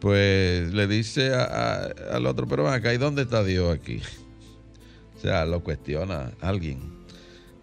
pues 0.00 0.72
le 0.72 0.86
dice 0.86 1.32
al 1.34 2.26
otro, 2.26 2.46
pero 2.46 2.68
acá, 2.68 2.92
¿y 2.92 2.98
dónde 2.98 3.22
está 3.22 3.42
Dios 3.42 3.74
aquí? 3.74 4.00
O 5.16 5.20
sea, 5.20 5.46
lo 5.46 5.62
cuestiona 5.62 6.32
alguien. 6.40 6.78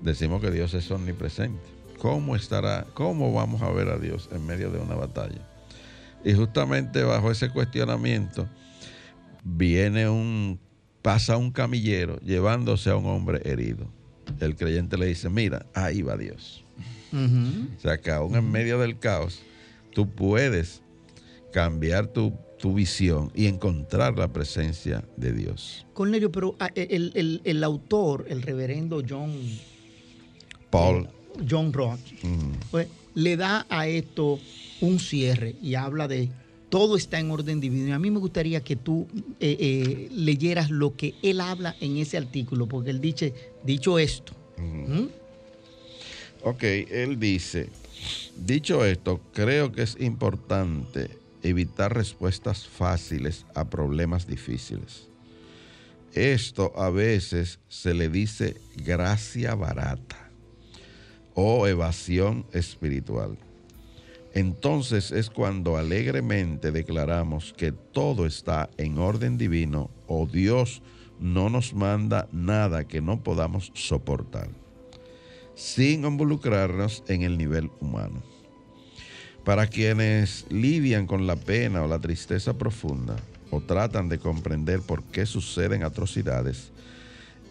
Decimos 0.02 0.42
que 0.42 0.52
Dios 0.52 0.74
es 0.74 0.90
omnipresente. 0.92 1.62
¿Cómo 2.00 2.36
estará, 2.36 2.86
cómo 2.94 3.32
vamos 3.32 3.62
a 3.62 3.72
ver 3.72 3.88
a 3.90 3.98
Dios 3.98 4.30
en 4.34 4.46
medio 4.46 4.72
de 4.72 4.80
una 4.80 4.96
batalla? 4.96 5.53
Y 6.24 6.34
justamente 6.34 7.04
bajo 7.04 7.32
ese 7.32 7.50
cuestionamiento 7.50 8.48
viene 9.44 10.08
un, 10.08 10.60
pasa 11.02 11.38
un 11.38 11.52
camillero 11.52 12.18
llevándose 12.20 12.90
a 12.90 12.96
un 12.96 13.06
hombre 13.08 13.42
herido. 13.44 13.88
El 14.40 14.56
creyente 14.56 14.98
le 14.98 15.08
dice, 15.08 15.30
mira, 15.30 15.66
ahí 15.74 16.02
va 16.02 16.18
Dios. 16.18 16.64
O 17.12 17.80
sea 17.80 18.00
que 18.00 18.10
aún 18.10 18.36
en 18.36 18.50
medio 18.52 18.80
del 18.80 18.98
caos, 18.98 19.44
tú 19.94 20.10
puedes 20.10 20.82
cambiar 21.52 22.08
tu, 22.08 22.34
visión 22.74 23.30
y 23.36 23.48
encontrar 23.48 24.18
la 24.18 24.32
presencia 24.32 25.04
de 25.18 25.34
Dios. 25.34 25.86
Cornelio, 25.92 26.32
pero 26.32 26.56
ah, 26.62 26.72
el, 26.76 27.62
autor, 27.62 28.26
el 28.30 28.42
reverendo 28.42 29.04
John 29.08 29.34
Paul 30.70 31.10
John 31.50 31.74
Rock, 31.74 32.00
pues, 32.72 32.88
le 33.16 33.36
da 33.36 33.66
a 33.70 33.88
esto 33.88 34.40
un 34.84 35.00
cierre 35.00 35.56
y 35.62 35.76
habla 35.76 36.10
de 36.10 36.30
todo 36.70 36.98
está 36.98 37.20
en 37.20 37.32
orden 37.32 37.60
divino. 37.62 37.88
Y 37.88 37.92
a 37.92 38.00
mí 38.00 38.12
me 38.12 38.20
gustaría 38.20 38.62
que 38.62 38.76
tú 38.76 39.08
eh, 39.40 39.56
eh, 39.60 40.10
leyeras 40.12 40.70
lo 40.70 40.96
que 40.96 41.14
él 41.22 41.40
habla 41.40 41.76
en 41.80 41.98
ese 41.98 42.18
artículo, 42.18 42.68
porque 42.68 42.90
él 42.90 43.00
dice, 43.00 43.34
dicho 43.64 43.98
esto. 43.98 44.34
¿Mm? 44.58 45.06
Ok, 46.44 46.64
él 46.64 47.20
dice, 47.20 47.70
dicho 48.36 48.84
esto, 48.86 49.22
creo 49.34 49.72
que 49.72 49.84
es 49.84 49.96
importante 50.00 51.12
evitar 51.44 51.96
respuestas 51.96 52.68
fáciles 52.68 53.46
a 53.56 53.70
problemas 53.70 54.28
difíciles. 54.28 55.08
Esto 56.14 56.74
a 56.76 56.90
veces 56.90 57.60
se 57.70 57.94
le 57.94 58.10
dice 58.10 58.58
gracia 58.76 59.56
barata 59.56 60.30
o 61.36 61.68
evasión 61.68 62.46
espiritual. 62.52 63.38
Entonces 64.34 65.12
es 65.12 65.30
cuando 65.30 65.78
alegremente 65.78 66.72
declaramos 66.72 67.54
que 67.56 67.72
todo 67.72 68.26
está 68.26 68.70
en 68.78 68.98
orden 68.98 69.38
divino 69.38 69.92
o 70.08 70.26
Dios 70.26 70.82
no 71.20 71.50
nos 71.50 71.74
manda 71.74 72.28
nada 72.32 72.86
que 72.86 73.00
no 73.00 73.22
podamos 73.22 73.72
soportar, 73.76 74.50
sin 75.56 76.04
involucrarnos 76.04 77.04
en 77.08 77.22
el 77.22 77.38
nivel 77.38 77.70
humano. 77.80 78.24
Para 79.46 79.68
quienes 79.68 80.48
lidian 80.50 81.06
con 81.06 81.28
la 81.28 81.36
pena 81.36 81.84
o 81.84 81.88
la 81.88 82.00
tristeza 82.00 82.58
profunda 82.58 83.16
o 83.52 83.62
tratan 83.62 84.10
de 84.10 84.18
comprender 84.18 84.82
por 84.82 85.04
qué 85.04 85.28
suceden 85.28 85.84
atrocidades, 85.84 86.72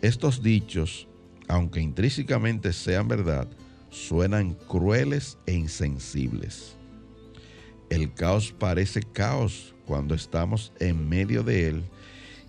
estos 0.01 0.43
dichos, 0.43 1.07
aunque 1.47 1.81
intrínsecamente 1.81 2.73
sean 2.73 3.07
verdad, 3.07 3.47
suenan 3.93 4.55
crueles 4.69 5.39
e 5.47 5.53
insensibles. 5.53 6.75
El 7.91 8.13
caos 8.15 8.53
parece 8.59 9.03
caos 9.03 9.75
cuando 9.87 10.15
estamos 10.15 10.73
en 10.81 11.09
medio 11.09 11.43
de 11.43 11.69
él 11.69 11.85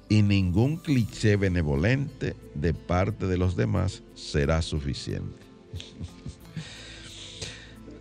y 0.08 0.22
ningún 0.22 0.78
cliché 0.78 1.36
benevolente 1.36 2.36
de 2.56 2.74
parte 2.74 3.28
de 3.28 3.38
los 3.38 3.56
demás 3.56 4.02
será 4.16 4.62
suficiente. 4.62 5.38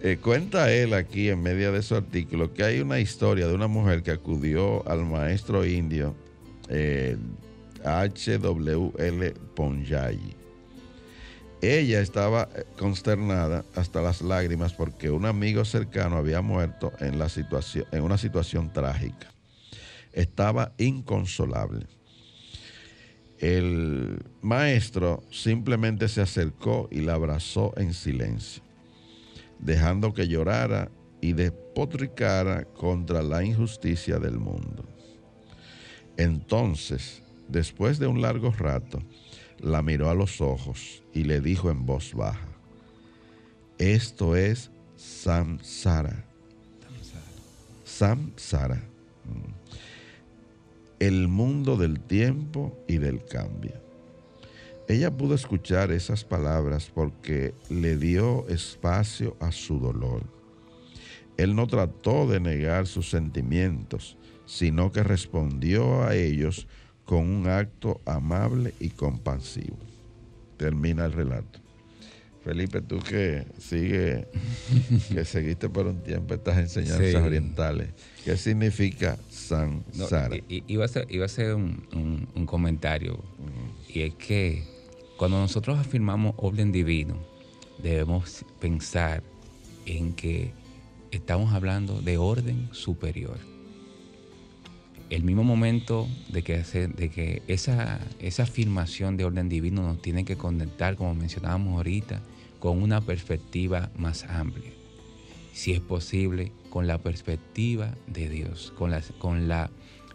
Eh, 0.05 0.19
cuenta 0.21 0.73
él 0.73 0.95
aquí 0.95 1.29
en 1.29 1.41
medio 1.41 1.71
de 1.71 1.81
su 1.81 1.95
artículo 1.95 2.53
que 2.53 2.65
hay 2.65 2.81
una 2.81 2.99
historia 2.99 3.47
de 3.47 3.55
una 3.55 3.69
mujer 3.69 4.03
que 4.03 4.11
acudió 4.11 4.85
al 4.89 5.05
maestro 5.05 5.65
indio 5.65 6.17
eh, 6.69 7.17
H.W.L. 7.85 9.35
Ponyayi. 9.55 10.42
Ella 11.63 12.01
estaba 12.01 12.49
eh, 12.55 12.65
consternada 12.77 13.65
hasta 13.75 14.03
las 14.03 14.21
lágrimas 14.21 14.75
porque 14.75 15.11
un 15.11 15.25
amigo 15.25 15.65
cercano 15.65 16.17
había 16.17 16.43
muerto 16.43 16.93
en, 17.01 17.15
una 18.03 18.19
situación 18.19 18.73
trágica. 18.73 19.33
Estaba 20.13 20.73
inconsolable. 20.77 21.87
El 23.39 24.23
maestro 24.43 25.23
simplemente 25.31 26.09
se 26.09 26.21
acercó 26.21 26.89
y 26.91 27.01
la 27.01 27.15
abrazó 27.15 27.73
en 27.77 27.95
silencio 27.95 28.63
dejando 29.63 30.13
que 30.13 30.29
llorara 30.29 30.91
y 31.21 31.33
despotricara 31.33 32.65
contra 32.65 33.23
la 33.23 33.45
injusticia 33.45 34.19
del 34.19 34.39
mundo. 34.39 34.85
Entonces, 36.17 37.23
después 37.49 37.99
de 37.99 38.09
un 38.09 38.21
largo 38.21 38.51
rato, 38.51 39.01
la 39.63 39.81
miró 39.81 40.11
a 40.11 40.15
los 40.15 40.41
ojos 40.41 41.03
y 41.15 41.25
le 41.25 41.41
dijo 41.41 41.71
en 41.71 41.87
voz 41.87 42.15
baja, 42.15 42.49
esto 43.79 44.37
es 44.37 44.71
samsara. 44.97 46.25
Samsara. 47.85 48.77
Mm. 49.25 49.53
El 50.99 51.29
mundo 51.29 51.77
del 51.77 52.01
tiempo 52.01 52.77
y 52.87 52.99
del 52.99 53.25
cambio. 53.25 53.73
Ella 54.89 55.11
pudo 55.11 55.35
escuchar 55.35 55.91
esas 55.91 56.25
palabras 56.25 56.91
porque 56.93 57.55
le 57.71 57.97
dio 57.97 58.47
espacio 58.49 59.37
a 59.41 59.53
su 59.53 59.79
dolor. 59.79 60.25
Él 61.37 61.55
no 61.55 61.67
trató 61.67 62.27
de 62.27 62.41
negar 62.41 62.87
sus 62.87 63.09
sentimientos, 63.11 64.17
sino 64.45 64.93
que 64.93 65.03
respondió 65.03 66.03
a 66.03 66.15
ellos 66.15 66.67
con 67.05 67.29
un 67.29 67.49
acto 67.49 68.01
amable 68.07 68.75
y 68.81 68.91
compasivo. 68.91 69.79
Termina 70.57 71.05
el 71.07 71.13
relato. 71.13 71.63
Felipe, 72.45 72.81
tú 72.81 72.99
que 72.99 73.47
sigue, 73.59 74.27
que 75.13 75.25
seguiste 75.25 75.69
por 75.69 75.87
un 75.87 76.03
tiempo 76.03 76.35
estas 76.35 76.59
enseñanzas 76.59 77.23
orientales, 77.23 77.91
¿qué 78.25 78.37
significa 78.37 79.17
San 79.31 79.85
Sara? 79.93 80.37
iba, 80.49 80.85
a 80.85 81.29
ser, 81.29 81.55
un, 81.55 82.47
comentario, 82.47 83.23
y 83.89 84.03
es 84.03 84.15
que 84.15 84.65
cuando 85.17 85.39
nosotros 85.39 85.79
afirmamos 85.79 86.35
orden 86.37 86.73
divino, 86.73 87.17
debemos 87.81 88.45
pensar 88.59 89.23
en 89.87 90.13
que 90.15 90.53
estamos 91.13 91.53
hablando 91.53 92.03
de 92.03 92.19
orden 92.19 92.69
superior. 92.73 93.39
El 95.13 95.25
mismo 95.25 95.45
momento 95.45 96.09
de 96.31 96.43
que, 96.43 97.43
esa 97.47 98.43
afirmación 98.43 99.19
de 99.19 99.27
orden 99.27 99.51
divino 99.51 99.83
nos 99.83 100.01
tiene 100.01 100.25
que 100.25 100.37
conectar, 100.37 100.97
como 100.97 101.15
mencionábamos 101.15 101.75
ahorita, 101.75 102.23
con 102.59 102.83
una 102.83 103.03
perspectiva 103.03 103.91
más 103.95 104.25
amplia. 104.25 104.71
Si 105.53 105.73
es 105.73 105.81
posible, 105.81 106.51
con 106.71 106.87
la 106.87 106.97
perspectiva 106.97 107.95
de 108.07 108.31
Dios, 108.31 108.73
con 108.79 108.91
la, 108.91 109.03
con 109.19 109.49
la 109.49 109.71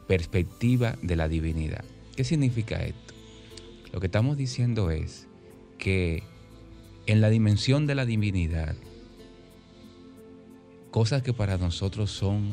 perspectiva 0.07 0.97
de 1.03 1.15
la 1.15 1.27
divinidad. 1.27 1.85
¿Qué 2.15 2.23
significa 2.23 2.83
esto? 2.83 3.13
Lo 3.93 3.99
que 3.99 4.07
estamos 4.07 4.35
diciendo 4.35 4.89
es 4.89 5.27
que 5.77 6.23
en 7.05 7.21
la 7.21 7.29
dimensión 7.29 7.85
de 7.85 7.93
la 7.93 8.07
divinidad, 8.07 8.75
cosas 10.89 11.21
que 11.21 11.33
para 11.33 11.59
nosotros 11.59 12.09
son 12.09 12.49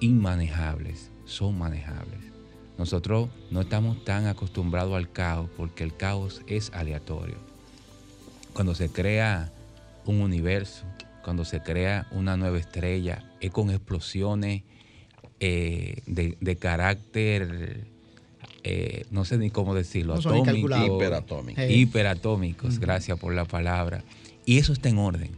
inmanejables, 0.00 1.10
son 1.28 1.56
manejables. 1.56 2.18
Nosotros 2.76 3.28
no 3.50 3.60
estamos 3.60 4.04
tan 4.04 4.26
acostumbrados 4.26 4.96
al 4.96 5.10
caos 5.10 5.48
porque 5.56 5.84
el 5.84 5.96
caos 5.96 6.42
es 6.46 6.72
aleatorio. 6.72 7.36
Cuando 8.52 8.74
se 8.74 8.88
crea 8.88 9.52
un 10.04 10.20
universo, 10.20 10.84
cuando 11.22 11.44
se 11.44 11.60
crea 11.60 12.08
una 12.10 12.36
nueva 12.36 12.58
estrella, 12.58 13.24
es 13.40 13.50
con 13.50 13.70
explosiones 13.70 14.62
eh, 15.40 16.02
de, 16.06 16.36
de 16.40 16.56
carácter 16.56 17.86
eh, 18.64 19.06
no 19.10 19.24
sé 19.24 19.38
ni 19.38 19.50
cómo 19.50 19.74
decirlo, 19.74 20.14
atómicos, 20.14 20.78
hiperatómicos. 20.86 21.64
Hiperatómicos, 21.70 22.78
gracias 22.78 23.18
por 23.18 23.34
la 23.34 23.44
palabra. 23.44 24.04
Y 24.44 24.58
eso 24.58 24.72
está 24.72 24.88
en 24.88 24.98
orden. 24.98 25.30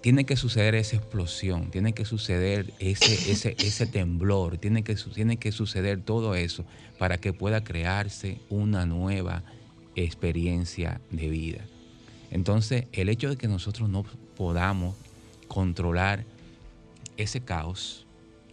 Tiene 0.00 0.24
que 0.24 0.36
suceder 0.36 0.74
esa 0.74 0.96
explosión, 0.96 1.70
tiene 1.70 1.92
que 1.92 2.04
suceder 2.04 2.72
ese, 2.78 3.56
ese, 3.58 3.86
temblor, 3.86 4.58
tiene 4.58 4.84
que, 4.84 4.94
tiene 4.94 5.38
que 5.38 5.50
suceder 5.50 6.00
todo 6.00 6.34
eso 6.34 6.64
para 6.98 7.18
que 7.18 7.32
pueda 7.32 7.64
crearse 7.64 8.38
una 8.48 8.86
nueva 8.86 9.42
experiencia 9.96 11.00
de 11.10 11.28
vida. 11.28 11.64
Entonces, 12.30 12.84
el 12.92 13.08
hecho 13.08 13.30
de 13.30 13.36
que 13.36 13.48
nosotros 13.48 13.88
no 13.88 14.04
podamos 14.36 14.94
controlar 15.48 16.24
ese 17.16 17.40
caos, 17.40 18.06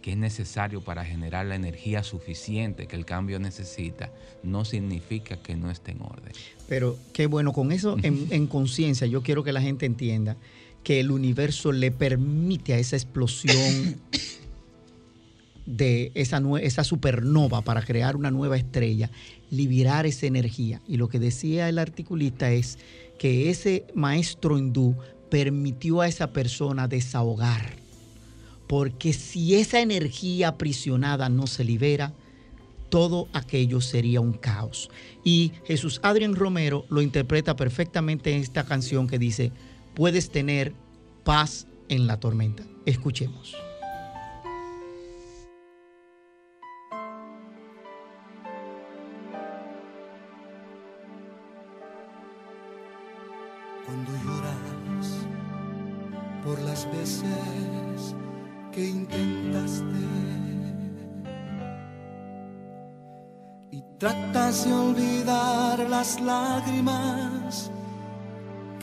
que 0.06 0.12
es 0.12 0.18
necesario 0.18 0.82
para 0.82 1.04
generar 1.04 1.46
la 1.46 1.56
energía 1.56 2.04
suficiente 2.04 2.86
que 2.86 2.94
el 2.94 3.04
cambio 3.04 3.40
necesita, 3.40 4.12
no 4.44 4.64
significa 4.64 5.36
que 5.36 5.56
no 5.56 5.68
esté 5.68 5.92
en 5.92 6.02
orden. 6.02 6.32
Pero 6.68 6.96
qué 7.12 7.26
bueno, 7.26 7.52
con 7.52 7.72
eso 7.72 7.96
en, 8.00 8.46
conciencia 8.46 9.08
yo 9.08 9.22
quiero 9.22 9.42
que 9.42 9.52
la 9.52 9.60
gente 9.60 9.84
entienda 9.84 10.36
que 10.86 11.00
el 11.00 11.10
universo 11.10 11.72
le 11.72 11.90
permite 11.90 12.72
a 12.72 12.78
esa 12.78 12.94
explosión 12.94 13.96
de 15.66 16.12
esa, 16.14 16.40
esa 16.62 16.84
supernova 16.84 17.62
para 17.62 17.82
crear 17.82 18.14
una 18.14 18.30
nueva 18.30 18.56
estrella, 18.56 19.10
liberar 19.50 20.06
esa 20.06 20.26
energía. 20.26 20.80
Y 20.86 20.96
lo 20.96 21.08
que 21.08 21.18
decía 21.18 21.68
el 21.68 21.80
articulista 21.80 22.52
es 22.52 22.78
que 23.18 23.50
ese 23.50 23.84
maestro 23.96 24.56
hindú 24.58 24.94
permitió 25.28 26.02
a 26.02 26.06
esa 26.06 26.32
persona 26.32 26.86
desahogar 26.86 27.74
porque 28.68 29.12
si 29.12 29.56
esa 29.56 29.80
energía 29.80 30.48
aprisionada 30.48 31.28
no 31.28 31.48
se 31.48 31.64
libera, 31.64 32.12
todo 32.90 33.26
aquello 33.32 33.80
sería 33.80 34.20
un 34.20 34.34
caos. 34.34 34.88
Y 35.24 35.50
Jesús 35.64 35.98
Adrián 36.04 36.36
Romero 36.36 36.84
lo 36.90 37.02
interpreta 37.02 37.56
perfectamente 37.56 38.32
en 38.32 38.40
esta 38.42 38.64
canción 38.64 39.08
que 39.08 39.18
dice, 39.18 39.50
puedes 39.96 40.30
tener 40.30 40.74
paz 41.24 41.66
en 41.88 42.06
la 42.06 42.20
tormenta. 42.20 42.62
Escuchemos. 42.84 43.56
Cuando 53.86 54.12
lloras 54.12 55.26
por 56.44 56.60
las 56.60 56.86
veces 56.92 58.14
que 58.72 58.84
intentaste 58.84 59.84
y 63.70 63.82
tratas 63.98 64.66
de 64.66 64.72
olvidar 64.74 65.88
las 65.88 66.20
lágrimas 66.20 67.70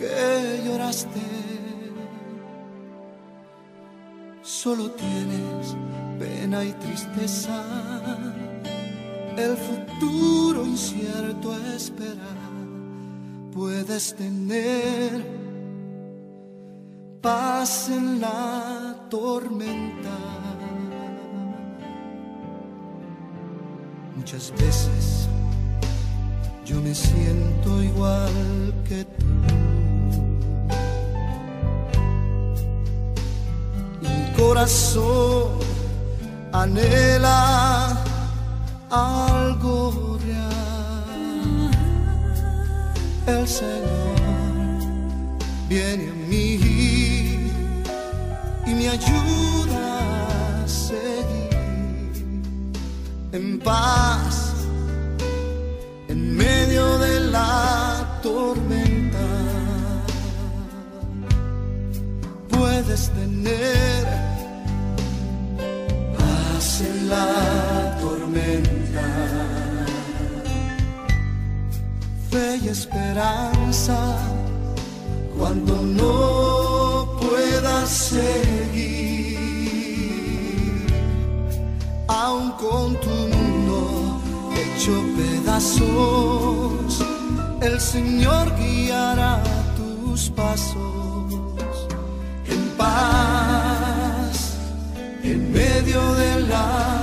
que 0.03 0.63
lloraste. 0.65 1.21
Solo 4.41 4.91
tienes 4.91 5.75
pena 6.19 6.63
y 6.63 6.73
tristeza, 6.73 7.63
el 9.37 9.55
futuro 9.55 10.65
incierto 10.65 11.55
espera. 11.75 12.33
Puedes 13.53 14.15
tener 14.15 15.23
paz 17.21 17.89
en 17.89 18.19
la 18.19 18.95
tormenta. 19.09 20.17
Muchas 24.15 24.51
veces 24.51 25.29
yo 26.65 26.81
me 26.81 26.93
siento 26.93 27.83
igual 27.83 28.73
que 28.87 29.05
tú. 29.05 29.82
Corazón 34.43 35.59
anhela 36.51 37.97
algo 38.89 40.19
real. 40.25 41.71
El 43.35 43.47
Señor 43.47 44.79
viene 45.69 46.03
a 46.13 46.15
mí 46.29 46.49
y 48.69 48.71
me 48.79 48.89
ayuda 48.97 49.85
a 50.63 50.67
seguir 50.67 51.53
en 53.31 53.59
paz 53.59 54.35
en 56.09 56.19
medio 56.35 56.85
de 57.05 57.13
la 57.35 58.19
tormenta. 58.21 59.27
Puedes 62.49 63.09
tener 63.09 64.12
la 67.13 67.97
tormenta, 68.01 69.07
fe 72.29 72.47
y 72.63 72.67
esperanza 72.69 73.97
cuando 75.37 75.73
no 75.81 77.17
puedas 77.21 77.89
seguir, 77.89 79.37
aun 82.07 82.51
con 82.63 82.87
tu 83.03 83.15
mundo 83.33 83.79
hecho 84.61 84.93
pedazos, 85.17 86.91
el 87.61 87.79
Señor 87.79 88.45
guiará 88.57 89.33
tus 89.77 90.29
pasos 90.29 91.33
en 92.53 92.61
paz, 92.77 94.35
en 95.23 95.39
medio 95.51 96.01
de 96.21 96.31
la 96.51 97.02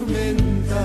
tormenta. 0.00 0.84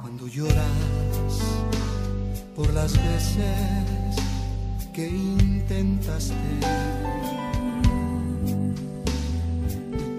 Cuando 0.00 0.26
lloras 0.26 1.34
por 2.56 2.72
las 2.72 2.92
veces 2.92 4.16
que 4.92 5.08
intentaste. 5.08 6.34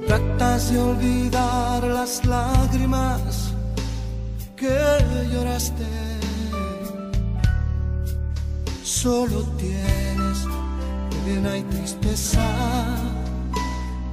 Tratas 0.07 0.71
de 0.71 0.79
olvidar 0.79 1.83
las 1.83 2.25
lágrimas 2.25 3.53
que 4.55 4.77
lloraste. 5.31 5.85
Solo 8.83 9.41
tienes 9.57 10.47
pena 11.25 11.57
y 11.57 11.63
tristeza, 11.63 12.45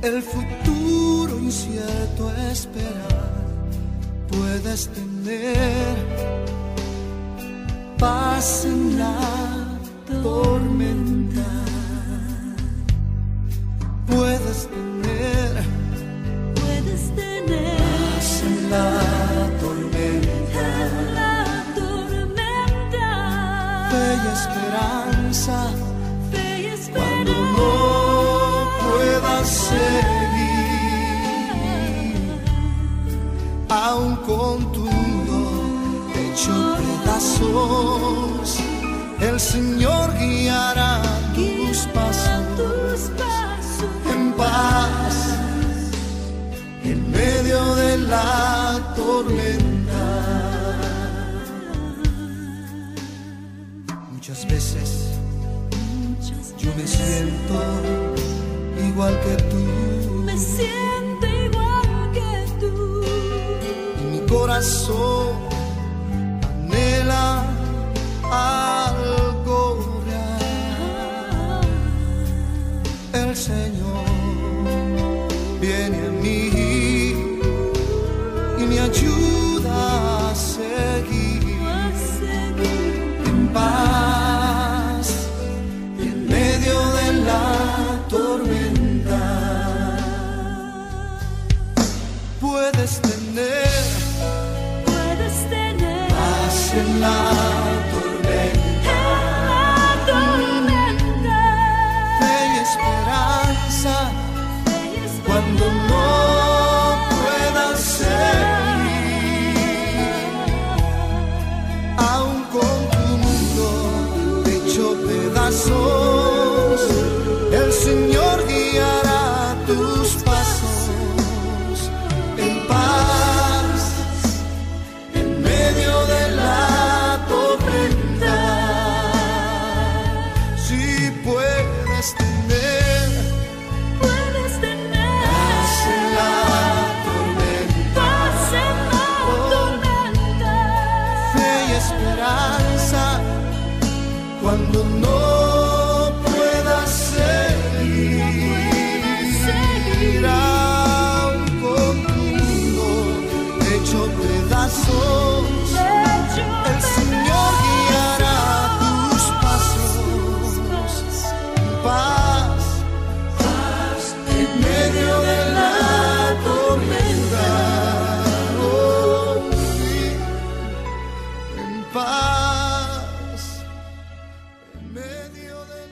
el 0.02 0.22
futuro 0.22 1.38
incierto 1.38 2.30
esperar. 2.50 3.44
Puedes 4.28 4.88
tener 4.88 5.96
paz 7.98 8.64
en 8.64 8.98
la 8.98 9.78
tormenta. 10.22 11.46
Puedes 14.06 14.68
tener, 14.68 15.64
Puedes 16.54 17.14
tener 17.14 17.76
paz 17.78 18.42
en 18.42 18.70
la 18.70 19.00
tormenta. 19.60 20.62
la 21.14 21.64
tormenta, 21.74 23.10
y 23.92 24.26
esperanza 24.32 25.79
el 39.20 39.40
Señor 39.40 40.12
guiará 40.18 41.02
tus 41.34 41.78
pasos 41.94 42.44
tus 42.56 43.00
pasos 43.18 43.90
en 44.12 44.32
paz 44.32 45.16
en 46.84 47.10
medio 47.10 47.74
de 47.76 47.98
la 47.98 48.80
tormenta. 48.96 50.06
Muchas 54.12 54.46
veces 54.48 54.88
yo 56.58 56.70
me 56.76 56.86
siento 56.86 57.56
igual 58.88 59.14
que 59.24 59.36
tú 59.50 59.64
me 60.24 60.36
siento 60.36 61.26
igual 61.46 62.12
que 62.12 62.30
tú. 62.60 63.02
y 64.00 64.04
mi 64.12 64.20
corazón 64.26 65.19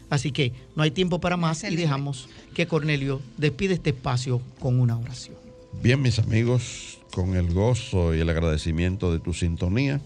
Así 0.09 0.31
que 0.31 0.53
no 0.77 0.85
hay 0.85 0.93
tiempo 0.93 1.21
para 1.21 1.37
más 1.37 1.65
y 1.65 1.75
dejamos 1.75 2.29
que 2.55 2.67
Cornelio 2.67 3.21
despide 3.37 3.75
este 3.75 3.91
espacio 3.91 4.41
con 4.61 4.79
una 4.79 4.97
oración. 4.97 5.37
Bien, 5.83 6.01
mis 6.01 6.21
amigos, 6.21 6.99
con 7.13 7.35
el 7.35 7.53
gozo 7.53 8.15
y 8.15 8.21
el 8.21 8.31
agradecimiento 8.31 9.13
de 9.13 9.19
tu 9.19 9.35
sintonía, 9.35 10.01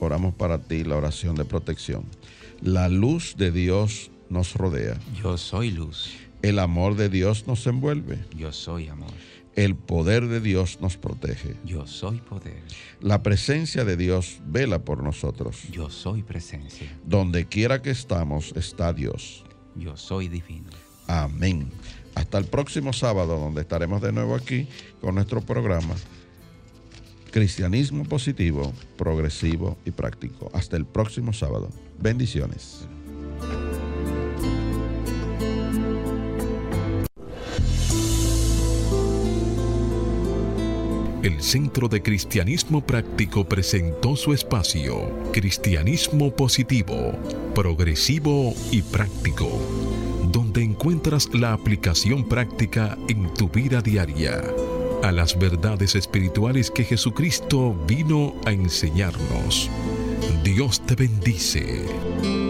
oramos 0.00 0.34
para 0.34 0.58
ti 0.58 0.82
la 0.82 0.96
oración 0.96 1.36
de 1.36 1.44
protección. 1.44 2.04
La 2.60 2.88
luz 2.88 3.36
de 3.36 3.50
Dios 3.50 4.10
nos 4.28 4.54
rodea. 4.54 4.98
Yo 5.22 5.36
soy 5.36 5.70
luz. 5.70 6.12
El 6.42 6.58
amor 6.58 6.96
de 6.96 7.08
Dios 7.08 7.46
nos 7.46 7.66
envuelve. 7.66 8.18
Yo 8.36 8.52
soy 8.52 8.88
amor. 8.88 9.12
El 9.54 9.76
poder 9.76 10.26
de 10.26 10.40
Dios 10.40 10.78
nos 10.80 10.96
protege. 10.96 11.56
Yo 11.64 11.86
soy 11.86 12.18
poder. 12.18 12.62
La 13.00 13.22
presencia 13.22 13.84
de 13.84 13.96
Dios 13.96 14.40
vela 14.46 14.80
por 14.80 15.02
nosotros. 15.02 15.62
Yo 15.70 15.90
soy 15.90 16.22
presencia. 16.22 16.92
Donde 17.04 17.46
quiera 17.46 17.80
que 17.80 17.90
estamos 17.90 18.52
está 18.56 18.92
Dios. 18.92 19.44
Yo 19.76 19.96
soy 19.96 20.28
divino. 20.28 20.70
Amén. 21.06 21.70
Hasta 22.14 22.38
el 22.38 22.46
próximo 22.46 22.92
sábado, 22.92 23.38
donde 23.38 23.60
estaremos 23.60 24.00
de 24.02 24.12
nuevo 24.12 24.34
aquí 24.34 24.68
con 25.00 25.14
nuestro 25.14 25.40
programa 25.40 25.94
Cristianismo 27.30 28.04
Positivo, 28.04 28.72
Progresivo 28.96 29.76
y 29.84 29.90
Práctico. 29.90 30.50
Hasta 30.54 30.76
el 30.76 30.86
próximo 30.86 31.32
sábado. 31.32 31.68
Bendiciones. 32.04 32.86
El 41.22 41.40
Centro 41.40 41.88
de 41.88 42.02
Cristianismo 42.02 42.84
Práctico 42.84 43.48
presentó 43.48 44.16
su 44.16 44.34
espacio, 44.34 45.30
Cristianismo 45.32 46.36
Positivo, 46.36 47.12
Progresivo 47.54 48.52
y 48.70 48.82
Práctico, 48.82 49.48
donde 50.30 50.62
encuentras 50.62 51.30
la 51.32 51.54
aplicación 51.54 52.28
práctica 52.28 52.98
en 53.08 53.32
tu 53.32 53.48
vida 53.48 53.80
diaria 53.80 54.42
a 55.02 55.10
las 55.10 55.38
verdades 55.38 55.94
espirituales 55.94 56.70
que 56.70 56.84
Jesucristo 56.84 57.74
vino 57.86 58.34
a 58.44 58.52
enseñarnos. 58.52 59.70
Dios 60.42 60.80
te 60.86 60.94
bendice. 60.94 62.43